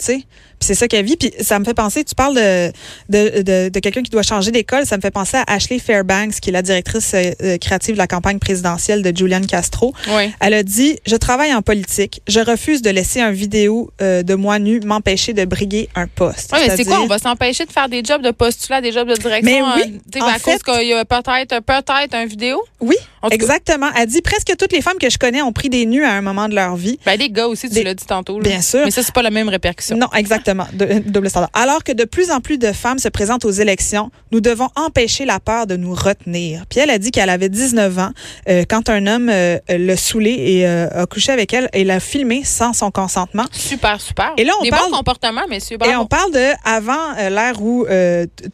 C'est 0.61 0.75
ça 0.75 0.89
qu'elle 0.89 1.05
vit. 1.05 1.17
Puis 1.17 1.33
ça 1.41 1.59
me 1.59 1.65
fait 1.65 1.75
penser, 1.75 2.05
tu 2.05 2.15
parles 2.15 2.35
de, 2.37 2.73
de, 3.09 3.43
de, 3.43 3.69
de 3.69 3.81
quelqu'un 3.81 4.03
qui 4.03 4.11
doit 4.11 4.23
changer 4.23 4.51
d'école, 4.51 4.87
ça 4.87 4.97
me 4.97 5.03
fait 5.03 5.11
penser 5.11 5.37
à 5.37 5.45
Ashley 5.53 5.79
Fairbanks, 5.79 6.41
qui 6.41 6.51
est 6.51 6.53
la 6.53 6.63
directrice 6.63 7.13
euh, 7.15 7.31
euh, 7.43 7.59
créative 7.59 7.95
de 7.95 7.99
la 7.99 8.07
campagne 8.07 8.39
présidentielle 8.39 9.03
de 9.03 9.17
Julian 9.17 9.41
Castro. 9.43 9.95
Oui. 10.17 10.33
Elle 10.41 10.55
a 10.55 10.63
dit 10.63 10.99
Je 11.07 11.17
travaille 11.17 11.55
en 11.55 11.63
politique. 11.63 12.23
Je 12.29 12.41
refuse 12.41 12.83
de 12.83 12.91
laisser 12.91 13.21
un 13.21 13.31
vidéo 13.31 13.91
euh, 14.03 14.23
de 14.23 14.35
moi 14.35 14.59
nu 14.59 14.81
m'empêcher 14.81 15.33
de 15.33 15.45
briguer 15.45 15.89
un 15.95 16.07
poste. 16.07 16.51
Oui, 16.53 16.61
mais 16.67 16.77
c'est 16.77 16.85
quoi? 16.85 17.01
On 17.03 17.07
va 17.07 17.19
s'empêcher 17.19 17.65
de 17.65 17.73
faire 17.73 17.89
des 17.89 18.03
jobs 18.05 18.23
de 18.23 18.31
postulat, 18.31 18.81
des 18.81 18.93
jobs 18.93 19.09
de 19.09 19.15
direction? 19.15 19.43
Mais 19.51 19.63
oui, 19.63 19.83
euh, 19.95 19.99
tu 20.13 20.19
sais, 20.19 20.25
en 20.25 20.27
à 20.29 20.39
cause 20.39 20.55
fait- 20.55 20.63
qu'il 20.63 20.89
y 20.89 20.93
a 20.93 21.05
peut-être 21.05 21.61
peut-être 21.61 22.15
un 22.15 22.27
vidéo? 22.27 22.63
Oui, 22.81 22.97
En 23.23 23.29
exactement. 23.29 23.89
Elle 23.97 24.07
dit 24.07 24.23
presque 24.23 24.53
toutes 24.59 24.73
les 24.73 24.81
femmes 24.83 24.99
que 24.99 25.11
je 25.11 25.19
connais 25.19 25.43
ont 25.43 25.53
pris 25.53 25.69
des 25.69 25.85
nus 25.87 26.05
à 26.05 26.13
un 26.13 26.21
moment 26.23 26.49
de 26.49 26.55
leur 26.55 26.77
vie. 26.77 26.99
Ben, 27.05 27.17
des 27.19 27.31
gars 27.31 27.49
aussi, 27.49 27.69
tu 27.69 27.83
l'as 27.83 27.95
dit 27.95 28.07
tantôt. 28.07 28.39
là. 28.39 28.49
Bien 28.49 28.61
sûr. 28.63 28.85
Mais 28.85 28.91
ça, 28.91 29.03
c'est 29.03 29.15
pas 29.15 29.23
la 29.23 29.31
même 29.31 29.49
répercussion. 29.49 29.97
Non, 29.97 30.09
exactement. 30.17 30.48
De- 30.73 31.01
double 31.07 31.29
standard. 31.31 31.51
Alors 31.55 31.85
que 31.85 31.93
de 31.93 32.05
plus 32.05 32.31
en 32.31 32.41
plus 32.41 32.59
de 32.59 32.73
femmes 32.73 32.99
se 32.99 33.09
présentent 33.09 33.45
aux 33.45 33.51
élections, 33.51 34.11
nous 34.33 34.41
devons 34.41 34.69
empêcher 34.77 35.25
la 35.25 35.41
peur 35.41 35.67
de 35.67 35.77
nous 35.77 35.95
retenir. 35.95 36.65
Puis 36.71 36.81
elle 36.81 36.91
a 36.91 36.99
dit 36.99 37.11
qu'elle 37.11 37.31
avait 37.31 37.49
19 37.49 37.99
ans 37.99 38.11
euh, 38.49 38.65
quand 38.69 38.89
un 38.89 39.07
homme 39.07 39.29
euh, 39.29 39.59
l'a 39.69 39.97
saoulée 39.97 40.37
et 40.39 40.67
euh, 40.67 40.89
a 41.03 41.07
couché 41.07 41.33
avec 41.33 41.53
elle 41.53 41.69
et 41.73 41.85
l'a 41.85 42.01
filmé 42.01 42.43
sans 42.45 42.73
son 42.73 42.91
consentement. 42.91 43.45
Super, 43.53 44.01
super. 44.01 44.33
Et 44.37 44.45
là, 44.45 44.53
on 44.61 44.63
des 44.63 44.71
parle- 44.71 44.91
bons 44.91 44.97
comportements, 44.97 45.47
messieurs. 45.49 45.79
Et 45.85 45.97
on 45.97 46.07
parle 46.07 46.33
de 46.33 46.47
avant 46.65 47.15
l'ère 47.31 47.61
où 47.63 47.87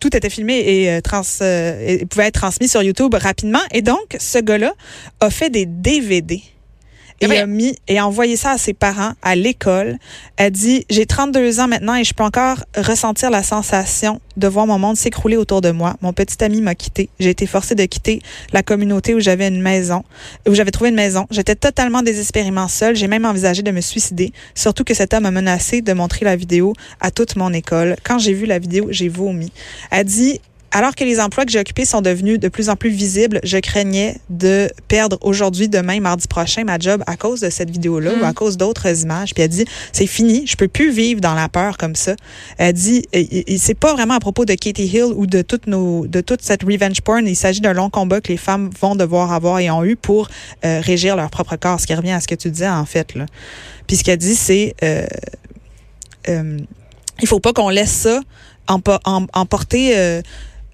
tout 0.01 0.17
était 0.17 0.31
filmé 0.31 0.59
et, 0.59 1.03
trans, 1.03 1.23
et 1.43 2.05
pouvait 2.11 2.27
être 2.27 2.41
transmis 2.41 2.69
sur 2.69 2.83
YouTube 2.83 3.15
rapidement. 3.15 3.61
Et 3.73 3.83
donc, 3.83 4.17
ce 4.19 4.39
gars-là 4.39 4.73
a 5.21 5.31
fait 5.31 5.51
des 5.51 5.67
DVD. 5.67 6.43
Et 7.21 7.39
a 7.39 7.47
mis 7.47 7.77
et 7.89 7.99
a 7.99 8.07
envoyé 8.07 8.37
ça 8.37 8.51
à 8.51 8.59
ses 8.59 8.75
parents 8.75 9.13
à 9.23 9.35
l'école. 9.35 9.99
Elle 10.37 10.51
dit 10.51 10.85
j'ai 10.91 11.07
32 11.07 11.61
ans 11.61 11.69
maintenant 11.69 11.95
et 11.95 12.05
je 12.05 12.13
peux 12.13 12.25
encore 12.25 12.65
ressentir 12.77 13.31
la 13.31 13.43
sensation 13.43 14.21
de 14.37 14.49
voir 14.49 14.67
mon 14.67 14.79
monde 14.79 14.97
s'écrouler 14.97 15.37
autour 15.37 15.61
de 15.61 15.71
moi. 15.71 15.97
Mon 16.03 16.13
petit 16.13 16.43
ami 16.43 16.61
m'a 16.61 16.75
quitté. 16.75 17.09
J'ai 17.21 17.31
été 17.31 17.47
forcée 17.47 17.75
de 17.75 17.85
quitter 17.85 18.21
la 18.53 18.63
communauté 18.63 19.15
où 19.15 19.21
j'avais 19.21 19.49
une 19.49 19.63
maison, 19.63 20.05
où 20.49 20.55
j'avais 20.55 20.71
trouvé 20.71 20.91
une 20.91 20.97
maison. 20.97 21.27
J'étais 21.31 21.55
totalement 21.55 22.03
désespérément 22.03 22.69
seule. 22.69 22.97
J'ai 22.97 23.09
même 23.09 23.25
envisagé 23.25 23.63
de 23.63 23.71
me 23.71 23.81
suicider. 23.81 24.33
Surtout 24.55 24.85
que 24.85 24.95
cet 24.95 25.15
homme 25.15 25.27
a 25.27 25.31
menacé 25.31 25.81
de 25.81 25.93
montrer 25.93 26.25
la 26.25 26.37
vidéo 26.37 26.75
à 27.01 27.11
toute 27.11 27.37
mon 27.37 27.53
école. 27.53 27.97
Quand 28.03 28.19
j'ai 28.19 28.33
vu 28.33 28.47
la 28.47 28.59
vidéo, 28.59 28.89
j'ai 28.91 29.09
vomi. 29.09 29.53
Elle 29.91 30.05
dit 30.05 30.41
alors 30.75 30.95
que 30.97 31.05
les 31.05 31.21
emplois 31.21 31.45
que 31.47 31.53
j'ai 31.53 31.61
occupés 31.61 31.85
sont 31.85 32.03
devenus 32.03 32.41
de 32.41 32.49
plus 32.49 32.69
en 32.69 32.75
plus 32.75 32.91
visibles, 32.91 33.39
je 33.45 33.59
craignais 33.59 34.19
de 34.29 34.69
perdre 34.89 35.19
aujourd'hui, 35.23 35.69
demain, 35.69 36.01
mardi 36.01 36.27
prochain, 36.27 36.65
ma 36.65 36.79
job 36.81 37.03
à 37.07 37.17
cause 37.17 37.41
de 37.41 37.49
cette 37.49 37.71
vidéo-là 37.71 38.11
ou 38.21 38.25
à 38.25 38.33
cause 38.33 38.57
d'autres 38.57 39.03
images. 39.03 39.33
Puis 39.35 39.45
elle 39.45 39.51
dit, 39.51 39.65
c'est 39.93 40.09
fini, 40.09 40.47
je 40.47 40.57
peux 40.57 40.67
plus 40.67 40.91
vivre 40.91 41.21
dans 41.21 41.35
la 41.35 41.49
peur 41.49 41.77
comme 41.79 41.95
ça. 41.95 42.17
Elle 42.59 42.73
dit, 42.73 43.07
c'est 43.57 43.79
pas 43.79 43.95
vraiment 43.95 44.15
à 44.15 44.21
propos 44.21 44.45
de 44.45 44.55
Katie 44.55 44.87
Hill 44.87 45.13
ou 45.15 45.27
de 45.27 45.43
toute 45.43 45.69
nos, 45.69 46.09
de 46.09 46.21
toute 46.21 46.43
cette 46.43 46.65
revenge 46.65 47.01
porn. 47.03 47.27
Il 47.27 47.37
s'agit 47.37 47.61
d'un 47.61 47.73
long 47.73 47.89
combat 47.89 48.21
que 48.21 48.29
les 48.33 48.37
femmes 48.37 48.69
vont 48.81 48.97
devoir 48.97 49.33
avoir 49.33 49.61
et 49.61 49.71
ont 49.71 49.85
eu 49.85 49.95
pour 49.95 50.29
euh, 50.65 50.81
régir 50.81 51.15
leur 51.15 51.31
propre 51.31 51.55
corps. 51.55 51.79
Ce 51.79 51.87
qui 51.87 51.95
revient 51.95 52.11
à 52.11 52.21
ce 52.21 52.27
que 52.27 52.35
tu 52.35 52.51
disais 52.51 52.69
en 52.69 52.85
fait 52.85 53.15
là. 53.15 53.27
Puis 53.87 53.97
ce 53.97 54.03
qu'elle 54.03 54.19
dit, 54.19 54.35
c'est 54.35 54.75
euh, 54.83 55.07
euh, 56.29 56.59
il 57.21 57.29
faut 57.29 57.39
pas 57.39 57.53
qu'on 57.53 57.69
laisse 57.69 57.93
ça 57.93 58.21
empo- 58.67 58.99
em- 59.05 59.29
emporter 59.35 59.97
euh, 59.97 60.21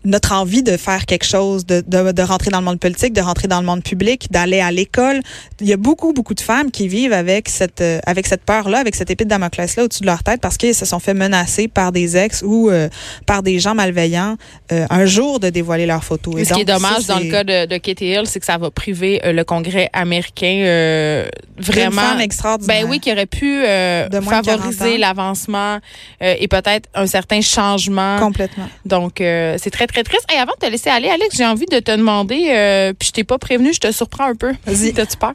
notre 0.04 0.32
envie 0.32 0.62
de 0.62 0.76
faire 0.76 1.06
quelque 1.06 1.26
chose, 1.26 1.66
de, 1.66 1.82
de, 1.86 2.12
de 2.12 2.22
rentrer 2.22 2.50
dans 2.50 2.60
le 2.60 2.64
monde 2.64 2.80
politique, 2.80 3.12
de 3.12 3.20
rentrer 3.20 3.48
dans 3.48 3.60
le 3.60 3.66
monde 3.66 3.82
public, 3.82 4.28
d'aller 4.30 4.60
à 4.60 4.70
l'école. 4.70 5.20
Il 5.60 5.68
y 5.68 5.72
a 5.72 5.76
beaucoup, 5.76 6.12
beaucoup 6.12 6.34
de 6.34 6.40
femmes 6.40 6.70
qui 6.70 6.88
vivent 6.88 7.12
avec 7.12 7.48
cette, 7.48 7.80
euh, 7.80 8.00
avec 8.06 8.26
cette 8.26 8.42
peur-là, 8.42 8.78
avec 8.78 8.94
cette 8.94 9.10
épée 9.10 9.24
de 9.24 9.30
Damoclès-là 9.30 9.84
au-dessus 9.84 10.00
de 10.00 10.06
leur 10.06 10.22
tête 10.22 10.40
parce 10.40 10.56
qu'elles 10.56 10.74
se 10.74 10.86
sont 10.86 11.00
fait 11.00 11.14
menacer 11.14 11.68
par 11.68 11.92
des 11.92 12.16
ex 12.16 12.42
ou 12.42 12.70
euh, 12.70 12.88
par 13.26 13.42
des 13.42 13.58
gens 13.58 13.74
malveillants 13.74 14.36
euh, 14.72 14.86
un 14.88 15.04
jour 15.04 15.40
de 15.40 15.50
dévoiler 15.50 15.86
leurs 15.86 16.04
photos. 16.04 16.40
Et 16.40 16.44
ce 16.44 16.54
qui 16.54 16.62
est 16.62 16.64
dommage 16.64 17.02
ça, 17.02 17.14
dans 17.14 17.20
le 17.20 17.30
cas 17.30 17.44
de, 17.44 17.66
de 17.66 17.76
Katie 17.76 18.06
Hill, 18.06 18.22
c'est 18.24 18.40
que 18.40 18.46
ça 18.46 18.58
va 18.58 18.70
priver 18.70 19.20
euh, 19.24 19.32
le 19.32 19.44
Congrès 19.44 19.90
américain 19.92 20.62
euh, 20.64 21.28
une 21.58 21.64
vraiment. 21.64 22.02
femme 22.02 22.20
extraordinaire. 22.20 22.82
Ben 22.82 22.90
oui, 22.90 23.00
qui 23.00 23.12
aurait 23.12 23.26
pu 23.26 23.62
euh, 23.64 24.08
De 24.08 24.18
moins 24.18 24.40
de 24.40 24.46
40 24.46 24.60
favoriser 24.60 24.98
l'avancement 24.98 25.78
euh, 26.22 26.34
et 26.38 26.48
peut-être 26.48 26.88
un 26.94 27.06
certain 27.06 27.40
changement. 27.40 28.18
Complètement. 28.18 28.68
Donc, 28.84 29.20
euh, 29.20 29.56
c'est 29.58 29.70
très, 29.70 29.86
très 29.92 30.02
triste. 30.02 30.26
Et 30.34 30.38
avant 30.38 30.52
de 30.60 30.66
te 30.66 30.70
laisser 30.70 30.90
aller, 30.90 31.08
Alex, 31.08 31.36
j'ai 31.36 31.44
envie 31.46 31.66
de 31.66 31.78
te 31.78 31.90
demander, 31.96 32.46
euh, 32.50 32.92
puis 32.98 33.08
je 33.08 33.12
t'ai 33.12 33.24
pas 33.24 33.38
prévenu, 33.38 33.72
je 33.72 33.80
te 33.80 33.92
surprends 33.92 34.26
un 34.26 34.34
peu. 34.34 34.52
Vas-y. 34.66 34.92
T'as-tu 34.94 35.16
peur? 35.16 35.32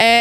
Euh, 0.00 0.20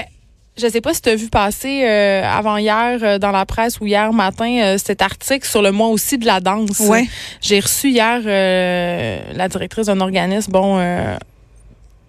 je 0.56 0.68
sais 0.68 0.82
pas 0.82 0.94
si 0.94 1.02
tu 1.02 1.10
as 1.10 1.16
vu 1.16 1.30
passer 1.30 1.82
euh, 1.84 2.24
avant 2.24 2.58
hier 2.58 3.00
euh, 3.02 3.18
dans 3.18 3.32
la 3.32 3.44
presse 3.46 3.80
ou 3.80 3.88
hier 3.88 4.14
matin 4.14 4.60
euh, 4.62 4.78
cet 4.78 5.02
article 5.02 5.48
sur 5.48 5.64
le 5.64 5.72
mois 5.72 5.88
aussi 5.88 6.20
de 6.20 6.26
la 6.28 6.40
danse. 6.42 6.80
Ouais. 6.82 7.08
J'ai 7.42 7.60
reçu 7.60 7.90
hier 7.90 8.22
euh, 8.24 9.20
la 9.34 9.48
directrice 9.48 9.88
d'un 9.88 10.00
organisme, 10.00 10.52
bon, 10.52 10.78
euh, 10.78 11.16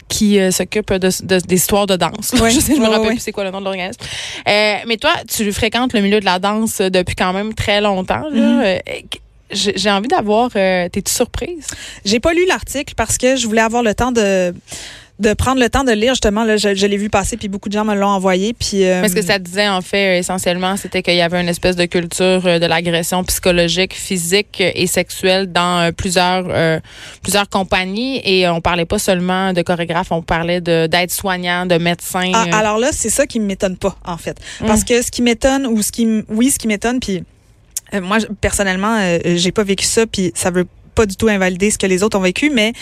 qui 0.09 0.39
euh, 0.39 0.51
s'occupe 0.51 0.93
de, 0.93 1.09
de- 1.25 1.39
des 1.41 1.55
histoires 1.57 1.87
de 1.87 1.97
danse. 1.97 2.35
Ouais. 2.39 2.51
Je 2.55 2.61
sais, 2.61 2.75
je 2.77 2.81
me 2.81 2.87
rappelle 2.87 3.01
ouais. 3.01 3.09
plus 3.15 3.21
c'est 3.21 3.33
quoi 3.33 3.45
le 3.45 3.51
nom 3.51 3.61
de 3.61 3.65
l'organisme. 3.65 4.01
Euh, 4.47 4.75
mais 4.87 4.99
toi, 4.99 5.13
tu 5.27 5.51
fréquentes 5.51 5.95
le 5.95 6.03
milieu 6.03 6.21
de 6.21 6.27
la 6.27 6.39
danse 6.39 6.83
depuis 6.83 7.17
quand 7.17 7.33
même 7.33 7.55
très 7.55 7.81
longtemps. 7.81 8.29
là. 8.29 8.31
Mhm. 8.31 8.63
Euh, 8.63 8.79
j'ai 9.51 9.91
envie 9.91 10.09
d'avoir. 10.09 10.51
Euh, 10.57 10.89
T'es-tu 10.89 11.13
surprise? 11.13 11.67
J'ai 12.05 12.21
pas 12.21 12.33
lu 12.33 12.45
l'article 12.47 12.95
parce 12.97 13.19
que 13.19 13.37
je 13.37 13.47
voulais 13.47 13.61
avoir 13.61 13.83
le 13.83 13.95
temps 13.95 14.13
de 14.13 14.55
de 15.21 15.33
prendre 15.33 15.61
le 15.61 15.71
temps 15.71 15.85
de 15.85 15.93
lire 15.93 16.15
justement 16.15 16.43
là 16.43 16.57
je, 16.57 16.75
je 16.75 16.87
l'ai 16.87 16.97
vu 16.97 17.09
passer 17.09 17.37
puis 17.37 17.47
beaucoup 17.47 17.69
de 17.69 17.75
gens 17.75 17.85
me 17.85 17.95
l'ont 17.95 18.09
envoyé 18.09 18.53
puis 18.53 18.85
euh, 18.85 19.01
Mais 19.01 19.09
ce 19.09 19.15
que 19.15 19.23
ça 19.23 19.39
disait, 19.39 19.69
en 19.69 19.81
fait, 19.81 20.17
euh, 20.17 20.19
essentiellement, 20.19 20.77
c'était 20.77 21.03
qu'il 21.03 21.15
y 21.15 21.21
avait 21.21 21.41
une 21.41 21.49
espèce 21.49 21.77
de 21.77 21.85
culture 21.85 22.45
euh, 22.47 22.59
de 22.59 22.67
l'agression 22.67 23.23
psychologique, 23.23 23.95
physique 23.95 24.61
et 24.61 24.87
sexuelle 24.89 25.53
dans 25.53 25.93
plusieurs 25.93 26.47
euh, 26.49 26.81
plusieurs 27.23 27.49
compagnies. 27.49 28.21
Et 28.25 28.49
on 28.49 28.61
parlait 28.61 28.87
pas 28.87 28.99
seulement 28.99 29.53
de 29.53 29.63
chorégraphes, 29.63 30.11
on 30.11 30.23
parlait 30.23 30.61
de 30.61 30.89
d'aides-soignants, 30.89 31.67
de 31.67 31.79
médecins. 31.79 32.33
Ah, 32.35 32.59
alors 32.59 32.79
là, 32.79 32.89
c'est 32.93 33.11
ça 33.11 33.27
qui 33.27 33.39
m'étonne 33.39 33.77
pas, 33.77 33.97
en 34.05 34.17
fait. 34.17 34.37
Mm. 34.61 34.67
Parce 34.67 34.83
que 34.83 35.01
ce 35.01 35.11
qui 35.11 35.23
m'étonne, 35.23 35.67
ou 35.67 35.81
ce 35.83 35.93
qui, 35.93 36.25
oui, 36.29 36.51
ce 36.51 36.59
qui 36.59 36.67
m'étonne, 36.67 36.99
puis 36.99 37.23
moi, 38.01 38.19
je- 38.19 38.27
personnellement, 38.41 38.97
euh, 39.01 39.19
j'ai 39.37 39.53
pas 39.53 39.65
vécu 39.65 39.85
ça, 39.85 40.07
puis 40.07 40.33
ça 40.35 40.51
veut 40.51 40.67
pas 40.95 41.07
du 41.07 41.17
tout 41.17 41.29
invalider 41.29 41.71
ce 41.71 41.79
que 41.79 41.87
les 41.87 42.03
autres 42.03 42.17
ont 42.17 42.23
vécu, 42.23 42.51
mais 42.51 42.73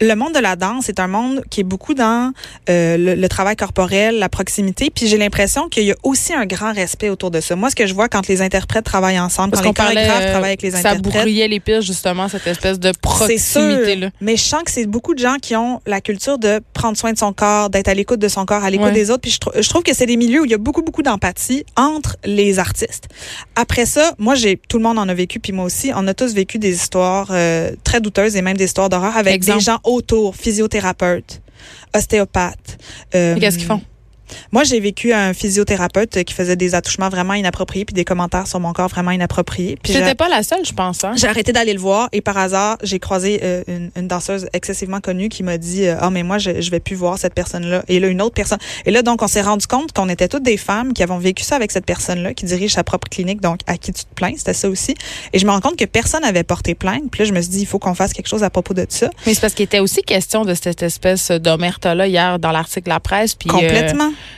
le 0.00 0.14
monde 0.14 0.32
de 0.34 0.38
la 0.38 0.56
danse 0.56 0.88
est 0.88 1.00
un 1.00 1.06
monde 1.08 1.42
qui 1.50 1.60
est 1.60 1.64
beaucoup 1.64 1.94
dans 1.94 2.32
euh, 2.70 2.96
le, 2.96 3.14
le 3.14 3.28
travail 3.28 3.56
corporel, 3.56 4.18
la 4.18 4.28
proximité, 4.28 4.90
puis 4.94 5.06
j'ai 5.08 5.18
l'impression 5.18 5.68
qu'il 5.68 5.84
y 5.84 5.92
a 5.92 5.96
aussi 6.02 6.32
un 6.34 6.46
grand 6.46 6.72
respect 6.72 7.08
autour 7.08 7.30
de 7.30 7.40
ça. 7.40 7.56
Moi, 7.56 7.70
ce 7.70 7.76
que 7.76 7.86
je 7.86 7.94
vois 7.94 8.08
quand 8.08 8.28
les 8.28 8.40
interprètes 8.42 8.84
travaillent 8.84 9.18
ensemble, 9.18 9.50
Parce 9.50 9.62
quand 9.62 9.68
les 9.70 9.74
qu'on 9.74 9.82
parlait, 9.82 9.94
chorégraphes 10.06 10.22
euh, 10.22 10.30
travaillent 10.30 10.50
avec 10.50 10.62
les 10.62 10.70
ça 10.70 10.78
interprètes, 10.78 11.02
brouillait 11.22 11.48
les 11.48 11.60
pistes, 11.60 11.82
justement, 11.82 12.28
cette 12.28 12.46
espèce 12.46 12.78
de 12.78 12.92
c'est 13.26 13.38
sûr, 13.38 13.60
proximité-là. 13.60 14.10
mais 14.20 14.36
je 14.36 14.42
sens 14.42 14.62
que 14.64 14.70
c'est 14.70 14.86
beaucoup 14.86 15.14
de 15.14 15.18
gens 15.20 15.36
qui 15.40 15.56
ont 15.56 15.80
la 15.86 16.00
culture 16.00 16.38
de 16.38 16.60
prendre 16.74 16.96
soin 16.96 17.12
de 17.12 17.18
son 17.18 17.32
corps, 17.32 17.70
d'être 17.70 17.88
à 17.88 17.94
l'écoute 17.94 18.20
de 18.20 18.28
son 18.28 18.44
corps, 18.44 18.62
à 18.64 18.70
l'écoute 18.70 18.86
Ouais. 18.88 18.92
des 18.92 19.10
autres. 19.10 19.22
Puis 19.22 19.32
je, 19.32 19.38
trou- 19.38 19.50
je 19.58 19.68
trouve 19.68 19.82
que 19.82 19.94
c'est 19.94 20.06
des 20.06 20.16
milieux 20.16 20.42
où 20.42 20.44
il 20.44 20.50
y 20.50 20.54
a 20.54 20.58
beaucoup, 20.58 20.82
beaucoup 20.82 21.02
d'empathie 21.02 21.64
entre 21.76 22.16
les 22.24 22.58
artistes. 22.58 23.08
Après 23.56 23.86
ça, 23.86 24.12
moi, 24.18 24.34
j'ai 24.34 24.56
tout 24.68 24.76
le 24.78 24.82
monde 24.84 24.98
en 24.98 25.08
a 25.08 25.14
vécu, 25.14 25.40
puis 25.40 25.52
moi 25.52 25.64
aussi, 25.64 25.90
on 25.94 26.06
a 26.06 26.14
tous 26.14 26.32
vécu 26.34 26.58
des 26.58 26.74
histoires 26.74 27.28
euh, 27.32 27.72
très 27.84 28.00
douteuses 28.00 28.36
et 28.36 28.42
même 28.42 28.56
des 28.56 28.64
histoires 28.66 28.88
d'horreur 28.88 29.16
avec 29.16 29.34
Exemple. 29.34 29.58
des 29.58 29.64
gens 29.64 29.78
autour, 29.88 30.36
physiothérapeutes, 30.36 31.40
ostéopathes. 31.94 32.78
euh, 33.14 33.36
Qu'est-ce 33.38 33.58
qu'ils 33.58 33.66
font? 33.66 33.80
Moi, 34.52 34.64
j'ai 34.64 34.80
vécu 34.80 35.12
un 35.12 35.34
physiothérapeute 35.34 36.24
qui 36.24 36.34
faisait 36.34 36.56
des 36.56 36.74
attouchements 36.74 37.08
vraiment 37.08 37.34
inappropriés 37.34 37.84
puis 37.84 37.94
des 37.94 38.04
commentaires 38.04 38.46
sur 38.46 38.60
mon 38.60 38.72
corps 38.72 38.88
vraiment 38.88 39.10
inappropriés. 39.10 39.78
Puis 39.82 39.92
J'étais 39.92 40.14
pas 40.14 40.28
la 40.28 40.42
seule, 40.42 40.64
je 40.64 40.72
pense. 40.72 41.04
Hein? 41.04 41.12
j'ai 41.16 41.26
arrêté 41.26 41.52
d'aller 41.52 41.72
le 41.72 41.80
voir 41.80 42.08
et 42.12 42.20
par 42.20 42.36
hasard, 42.36 42.78
j'ai 42.82 42.98
croisé 42.98 43.40
euh, 43.42 43.62
une, 43.66 43.90
une 43.96 44.08
danseuse 44.08 44.48
excessivement 44.52 45.00
connue 45.00 45.28
qui 45.28 45.42
m'a 45.42 45.58
dit 45.58 45.86
euh, 45.86 45.96
ah 46.00 46.10
mais 46.10 46.22
moi 46.22 46.38
je, 46.38 46.60
je 46.60 46.70
vais 46.70 46.80
plus 46.80 46.94
voir 46.94 47.18
cette 47.18 47.34
personne-là 47.34 47.82
et 47.88 48.00
là 48.00 48.08
une 48.08 48.22
autre 48.22 48.34
personne 48.34 48.58
et 48.86 48.90
là 48.90 49.02
donc 49.02 49.22
on 49.22 49.26
s'est 49.26 49.42
rendu 49.42 49.66
compte 49.66 49.92
qu'on 49.92 50.08
était 50.08 50.28
toutes 50.28 50.42
des 50.42 50.56
femmes 50.56 50.92
qui 50.92 51.02
avons 51.02 51.18
vécu 51.18 51.42
ça 51.42 51.56
avec 51.56 51.72
cette 51.72 51.86
personne-là 51.86 52.34
qui 52.34 52.46
dirige 52.46 52.74
sa 52.74 52.84
propre 52.84 53.08
clinique 53.08 53.40
donc 53.40 53.60
à 53.66 53.76
qui 53.76 53.92
tu 53.92 54.04
te 54.04 54.14
plains 54.14 54.32
c'était 54.36 54.54
ça 54.54 54.68
aussi 54.68 54.94
et 55.32 55.38
je 55.38 55.46
me 55.46 55.50
rends 55.50 55.60
compte 55.60 55.76
que 55.76 55.84
personne 55.84 56.22
n'avait 56.22 56.44
porté 56.44 56.74
plainte 56.74 57.10
puis 57.10 57.20
là 57.20 57.24
je 57.26 57.32
me 57.32 57.40
suis 57.40 57.50
dit 57.50 57.60
il 57.60 57.66
faut 57.66 57.78
qu'on 57.78 57.94
fasse 57.94 58.12
quelque 58.12 58.28
chose 58.28 58.42
à 58.42 58.50
propos 58.50 58.74
de 58.74 58.86
ça 58.88 59.10
Mais 59.26 59.34
c'est 59.34 59.40
parce 59.40 59.54
qu'il 59.54 59.64
était 59.64 59.80
aussi 59.80 60.02
question 60.02 60.44
de 60.44 60.54
cette 60.54 60.82
espèce 60.82 61.30
d'omerta-là 61.30 62.06
hier 62.06 62.38
dans 62.38 62.52
l'article 62.52 62.84
de 62.84 62.90
la 62.90 63.00
presse. 63.00 63.34
Puis, 63.34 63.50
euh, 63.50 63.92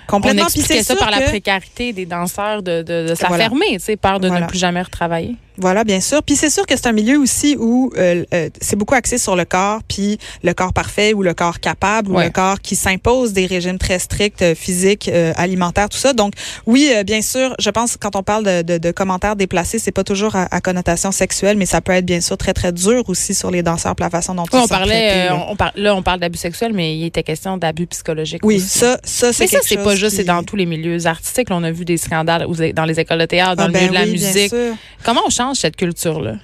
complètement 0.06 0.42
On 0.42 0.46
expliquait 0.46 0.82
ça 0.82 0.96
par 0.96 1.10
la 1.10 1.20
précarité 1.22 1.92
des 1.92 2.06
danseurs 2.06 2.62
de, 2.62 2.82
de, 2.82 2.82
de 2.82 3.08
la 3.08 3.14
Voilà. 3.28 3.48
tu 3.78 3.84
sais, 3.84 3.96
peur 3.96 4.20
de 4.20 4.28
Voilà. 4.28 4.44
ne 4.46 4.50
plus 4.50 4.58
jamais 4.58 4.82
retravailler. 4.82 5.36
Voilà, 5.60 5.84
bien 5.84 6.00
sûr. 6.00 6.22
Puis 6.22 6.36
c'est 6.36 6.50
sûr 6.50 6.66
que 6.66 6.74
c'est 6.76 6.86
un 6.86 6.92
milieu 6.92 7.18
aussi 7.18 7.56
où 7.58 7.92
euh, 7.98 8.24
euh, 8.34 8.48
c'est 8.60 8.76
beaucoup 8.76 8.94
axé 8.94 9.18
sur 9.18 9.36
le 9.36 9.44
corps, 9.44 9.80
puis 9.86 10.18
le 10.42 10.52
corps 10.54 10.72
parfait 10.72 11.12
ou 11.12 11.22
le 11.22 11.34
corps 11.34 11.60
capable 11.60 12.10
ou 12.10 12.18
le 12.18 12.30
corps 12.30 12.60
qui 12.60 12.76
s'impose 12.76 13.32
des 13.32 13.46
régimes 13.46 13.78
très 13.78 13.98
stricts, 13.98 14.42
euh, 14.42 14.54
physiques, 14.54 15.08
euh, 15.12 15.32
alimentaires, 15.36 15.88
tout 15.88 15.98
ça. 15.98 16.12
Donc 16.12 16.32
oui, 16.66 16.90
euh, 16.94 17.02
bien 17.04 17.22
sûr, 17.22 17.54
je 17.58 17.70
pense 17.70 17.92
que 17.94 17.98
quand 17.98 18.16
on 18.16 18.22
parle 18.22 18.44
de, 18.44 18.62
de, 18.62 18.78
de 18.78 18.90
commentaires 18.90 19.36
déplacés, 19.36 19.78
c'est 19.78 19.92
pas 19.92 20.04
toujours 20.04 20.34
à, 20.36 20.48
à 20.54 20.60
connotation 20.60 21.12
sexuelle, 21.12 21.56
mais 21.56 21.66
ça 21.66 21.80
peut 21.80 21.92
être 21.92 22.06
bien 22.06 22.20
sûr 22.20 22.36
très 22.38 22.52
très 22.54 22.72
dur 22.72 23.02
aussi 23.08 23.34
sur 23.34 23.50
les 23.50 23.62
danseurs, 23.62 23.94
pour 23.94 24.04
la 24.04 24.10
façon 24.10 24.34
dont 24.34 24.44
ils 24.44 24.54
Oui, 24.56 24.60
on 24.60 24.66
sont 24.66 24.68
parlait, 24.68 24.86
traités, 25.08 25.20
euh, 25.20 25.28
là. 25.30 25.44
on, 25.48 25.52
on 25.52 25.56
par- 25.56 25.72
là, 25.76 25.94
on 25.94 26.02
parle 26.02 26.20
d'abus 26.20 26.38
sexuels, 26.38 26.72
mais 26.72 26.96
il 26.96 27.04
était 27.04 27.22
question 27.22 27.56
d'abus 27.56 27.86
psychologiques 27.86 28.44
Oui, 28.44 28.56
aussi. 28.56 28.68
ça, 28.78 28.98
ça 29.04 29.32
c'est 29.32 29.44
mais 29.44 29.48
ça, 29.48 29.58
c'est 29.62 29.76
pas 29.76 29.94
juste, 29.94 30.10
qui- 30.12 30.16
c'est 30.16 30.24
dans 30.24 30.42
tous 30.42 30.56
les 30.56 30.66
milieux 30.66 31.06
artistiques. 31.06 31.50
Là, 31.50 31.56
on 31.56 31.62
a 31.64 31.70
vu 31.70 31.84
des 31.84 31.96
scandales 31.96 32.46
dans 32.74 32.84
les 32.84 32.98
écoles 33.00 33.18
de 33.18 33.26
théâtre, 33.26 33.56
dans 33.56 33.64
Ah, 33.64 33.66
le 33.66 33.72
ben 33.72 33.78
milieu 33.80 33.90
de 33.90 33.94
la 33.94 34.04
oui, 34.04 34.12
musique. 34.12 34.54
Comment 35.04 35.20
on 35.26 35.30
change 35.30 35.49
cette 35.54 35.76
culture-là? 35.76 36.36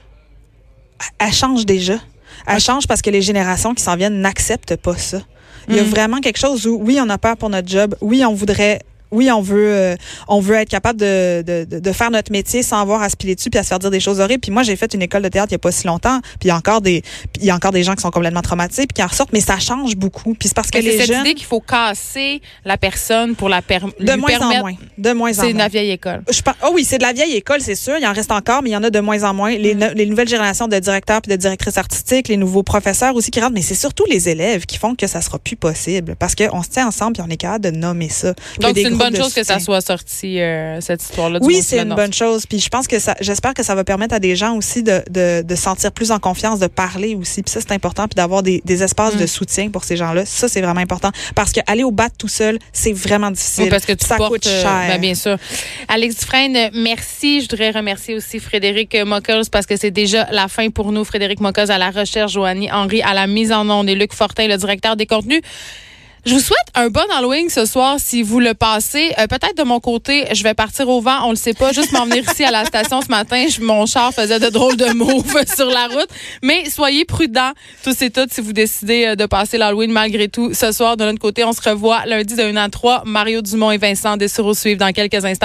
elle 1.18 1.32
change 1.32 1.66
déjà. 1.66 1.98
Elle 2.46 2.60
change 2.60 2.86
parce 2.86 3.02
que 3.02 3.10
les 3.10 3.20
générations 3.22 3.74
qui 3.74 3.82
s'en 3.82 3.96
viennent 3.96 4.20
n'acceptent 4.20 4.76
pas 4.76 4.96
ça. 4.96 5.20
Il 5.68 5.76
y 5.76 5.78
a 5.78 5.82
Mm. 5.82 5.86
vraiment 5.86 6.20
quelque 6.20 6.38
chose 6.38 6.66
où, 6.66 6.78
oui, 6.82 6.98
on 7.02 7.08
a 7.10 7.18
peur 7.18 7.36
pour 7.36 7.50
notre 7.50 7.68
job. 7.68 7.96
Oui, 8.00 8.24
on 8.24 8.32
voudrait. 8.34 8.80
Oui, 9.16 9.30
on 9.30 9.40
veut, 9.40 9.68
euh, 9.74 9.96
on 10.28 10.40
veut 10.40 10.56
être 10.56 10.68
capable 10.68 11.00
de, 11.00 11.42
de, 11.42 11.78
de, 11.78 11.92
faire 11.92 12.10
notre 12.10 12.30
métier 12.30 12.62
sans 12.62 12.80
avoir 12.80 13.00
à 13.02 13.08
se 13.08 13.16
piler 13.16 13.34
dessus 13.34 13.48
puis 13.50 13.58
à 13.58 13.62
se 13.62 13.68
faire 13.68 13.78
dire 13.78 13.90
des 13.90 14.00
choses 14.00 14.20
horribles. 14.20 14.40
Puis 14.40 14.52
moi, 14.52 14.62
j'ai 14.62 14.76
fait 14.76 14.92
une 14.94 15.00
école 15.02 15.22
de 15.22 15.28
théâtre 15.28 15.48
il 15.50 15.54
y 15.54 15.56
a 15.56 15.58
pas 15.58 15.72
si 15.72 15.86
longtemps. 15.86 16.20
Puis 16.22 16.44
il 16.44 16.48
y 16.48 16.50
a 16.50 16.56
encore 16.56 16.80
des, 16.82 17.02
il 17.40 17.44
y 17.46 17.50
a 17.50 17.54
encore 17.54 17.72
des 17.72 17.82
gens 17.82 17.94
qui 17.94 18.02
sont 18.02 18.10
complètement 18.10 18.42
traumatisés 18.42 18.86
puis 18.86 18.94
qui 18.94 19.02
en 19.02 19.06
ressortent. 19.06 19.32
Mais 19.32 19.40
ça 19.40 19.58
change 19.58 19.96
beaucoup. 19.96 20.34
Puis 20.34 20.48
c'est 20.48 20.54
parce 20.54 20.70
que 20.70 20.76
Mais 20.78 20.84
C'est 20.84 20.90
les 20.90 20.98
cette 20.98 21.06
jeunes, 21.08 21.20
idée 21.26 21.34
qu'il 21.34 21.46
faut 21.46 21.60
casser 21.60 22.42
la 22.64 22.76
personne 22.76 23.34
pour 23.34 23.48
la 23.48 23.62
per- 23.62 23.78
de 23.98 24.12
lui 24.12 24.20
moins 24.20 24.34
en 24.34 24.38
permettre. 24.38 24.60
moins, 24.60 24.74
de 24.98 25.12
moins 25.12 25.30
en 25.30 25.34
C'est 25.34 25.48
de 25.48 25.52
moins. 25.54 25.62
la 25.62 25.68
vieille 25.68 25.90
école. 25.90 26.22
Je 26.30 26.40
oh 26.64 26.70
oui, 26.74 26.84
c'est 26.84 26.98
de 26.98 27.02
la 27.02 27.12
vieille 27.12 27.34
école, 27.34 27.60
c'est 27.60 27.74
sûr. 27.74 27.94
Il 27.98 28.06
en 28.06 28.12
reste 28.12 28.30
encore, 28.32 28.62
mais 28.62 28.70
il 28.70 28.72
y 28.74 28.76
en 28.76 28.82
a 28.84 28.90
de 28.90 29.00
moins 29.00 29.22
en 29.24 29.32
moins. 29.34 29.56
Les, 29.56 29.74
no- 29.74 29.92
les 29.94 30.06
nouvelles 30.06 30.28
générations 30.28 30.68
de 30.68 30.78
directeurs 30.78 31.22
puis 31.22 31.30
de 31.32 31.36
directrices 31.36 31.78
artistiques, 31.78 32.28
les 32.28 32.36
nouveaux 32.36 32.62
professeurs 32.62 33.14
aussi 33.14 33.30
qui 33.30 33.40
rentrent, 33.40 33.54
mais 33.54 33.62
c'est 33.62 33.74
surtout 33.74 34.04
les 34.10 34.28
élèves 34.28 34.66
qui 34.66 34.76
font 34.78 34.94
que 34.94 35.06
ça 35.06 35.20
sera 35.20 35.38
plus 35.38 35.56
possible 35.56 36.14
parce 36.18 36.34
qu'on 36.34 36.62
se 36.62 36.68
tient 36.68 36.86
ensemble 36.86 37.14
puis 37.14 37.22
on 37.26 37.30
est 37.30 37.36
capable 37.36 37.64
de 37.64 37.70
nommer 37.70 38.08
ça. 38.08 38.34
Donc, 38.60 38.72
c'est 38.74 38.82
une 38.82 38.90
groupes 38.90 39.02
bonne 39.10 39.22
chose 39.22 39.34
que 39.34 39.44
ça 39.44 39.58
soit 39.60 39.80
sorti, 39.80 40.40
euh, 40.40 40.80
cette 40.80 41.02
histoire-là. 41.02 41.38
Oui, 41.42 41.62
c'est 41.62 41.80
une 41.80 41.94
bonne 41.94 42.12
chose. 42.12 42.44
Puis 42.46 42.58
je 42.60 42.68
pense 42.68 42.86
que 42.86 42.98
ça, 42.98 43.14
j'espère 43.20 43.54
que 43.54 43.62
ça 43.62 43.74
va 43.74 43.84
permettre 43.84 44.14
à 44.14 44.18
des 44.18 44.36
gens 44.36 44.56
aussi 44.56 44.82
de, 44.82 45.02
de, 45.10 45.42
de 45.42 45.54
sentir 45.54 45.92
plus 45.92 46.10
en 46.10 46.18
confiance, 46.18 46.58
de 46.58 46.66
parler 46.66 47.14
aussi. 47.14 47.42
Puis 47.42 47.50
ça, 47.52 47.60
c'est 47.60 47.72
important. 47.72 48.08
Puis 48.08 48.16
d'avoir 48.16 48.42
des, 48.42 48.60
des 48.64 48.82
espaces 48.82 49.14
Mm. 49.14 49.18
de 49.20 49.26
soutien 49.26 49.70
pour 49.70 49.84
ces 49.84 49.96
gens-là. 49.96 50.26
Ça, 50.26 50.48
c'est 50.48 50.60
vraiment 50.60 50.80
important. 50.80 51.10
Parce 51.34 51.52
que 51.52 51.60
aller 51.66 51.84
au 51.84 51.90
bat 51.92 52.08
tout 52.10 52.28
seul, 52.28 52.58
c'est 52.72 52.92
vraiment 52.92 53.30
difficile. 53.30 53.64
Oui, 53.64 53.70
parce 53.70 53.84
que 53.86 53.92
tu 53.92 54.04
ça 54.04 54.16
portes, 54.16 54.32
coûte 54.32 54.46
euh, 54.46 54.62
cher. 54.62 54.84
ben, 54.88 55.00
bien 55.00 55.14
sûr. 55.14 55.36
Alex 55.88 56.16
Dufresne, 56.18 56.70
merci. 56.74 57.40
Je 57.42 57.48
voudrais 57.48 57.70
remercier 57.70 58.14
aussi 58.16 58.40
Frédéric 58.40 58.96
Mockers 59.06 59.44
parce 59.52 59.66
que 59.66 59.76
c'est 59.76 59.90
déjà 59.90 60.26
la 60.32 60.48
fin 60.48 60.70
pour 60.70 60.92
nous. 60.92 61.04
Frédéric 61.04 61.40
Mockers 61.40 61.70
à 61.70 61.78
la 61.78 61.90
recherche, 61.90 62.32
Joanie 62.32 62.70
Henry 62.72 63.00
à 63.02 63.14
la 63.14 63.26
mise 63.26 63.52
en 63.52 63.68
onde 63.70 63.88
et 63.88 63.94
Luc 63.94 64.12
Fortin, 64.12 64.48
le 64.48 64.56
directeur 64.56 64.96
des 64.96 65.06
contenus. 65.06 65.40
Je 66.26 66.34
vous 66.34 66.40
souhaite 66.40 66.58
un 66.74 66.88
bon 66.88 67.04
Halloween 67.16 67.48
ce 67.48 67.66
soir 67.66 67.98
si 68.00 68.24
vous 68.24 68.40
le 68.40 68.52
passez. 68.52 69.14
Euh, 69.16 69.28
Peut-être 69.28 69.56
de 69.56 69.62
mon 69.62 69.78
côté, 69.78 70.24
je 70.34 70.42
vais 70.42 70.54
partir 70.54 70.88
au 70.88 71.00
vent, 71.00 71.24
on 71.24 71.30
le 71.30 71.36
sait 71.36 71.54
pas. 71.54 71.70
Juste 71.70 71.92
m'en 71.92 72.04
venir 72.04 72.24
ici 72.28 72.42
à 72.42 72.50
la 72.50 72.64
station 72.64 73.00
ce 73.00 73.06
matin, 73.06 73.46
mon 73.60 73.86
char 73.86 74.12
faisait 74.12 74.40
de 74.40 74.48
drôles 74.48 74.76
de 74.76 74.92
moves 74.92 75.44
sur 75.56 75.66
la 75.66 75.86
route. 75.86 76.08
Mais 76.42 76.68
soyez 76.68 77.04
prudents 77.04 77.52
tous 77.84 78.02
et 78.02 78.10
toutes 78.10 78.32
si 78.32 78.40
vous 78.40 78.52
décidez 78.52 79.06
euh, 79.06 79.14
de 79.14 79.24
passer 79.26 79.56
l'Halloween 79.56 79.92
malgré 79.92 80.26
tout. 80.26 80.52
Ce 80.52 80.72
soir, 80.72 80.96
de 80.96 81.04
notre 81.04 81.20
côté, 81.20 81.44
on 81.44 81.52
se 81.52 81.60
revoit 81.60 82.04
lundi 82.06 82.34
de 82.34 82.42
1 82.42 82.56
à 82.56 82.68
3. 82.70 83.04
Mario 83.06 83.40
Dumont 83.40 83.70
et 83.70 83.78
Vincent 83.78 84.16
Dessureau 84.16 84.54
suivent 84.54 84.78
dans 84.78 84.92
quelques 84.92 85.24
instants. 85.24 85.44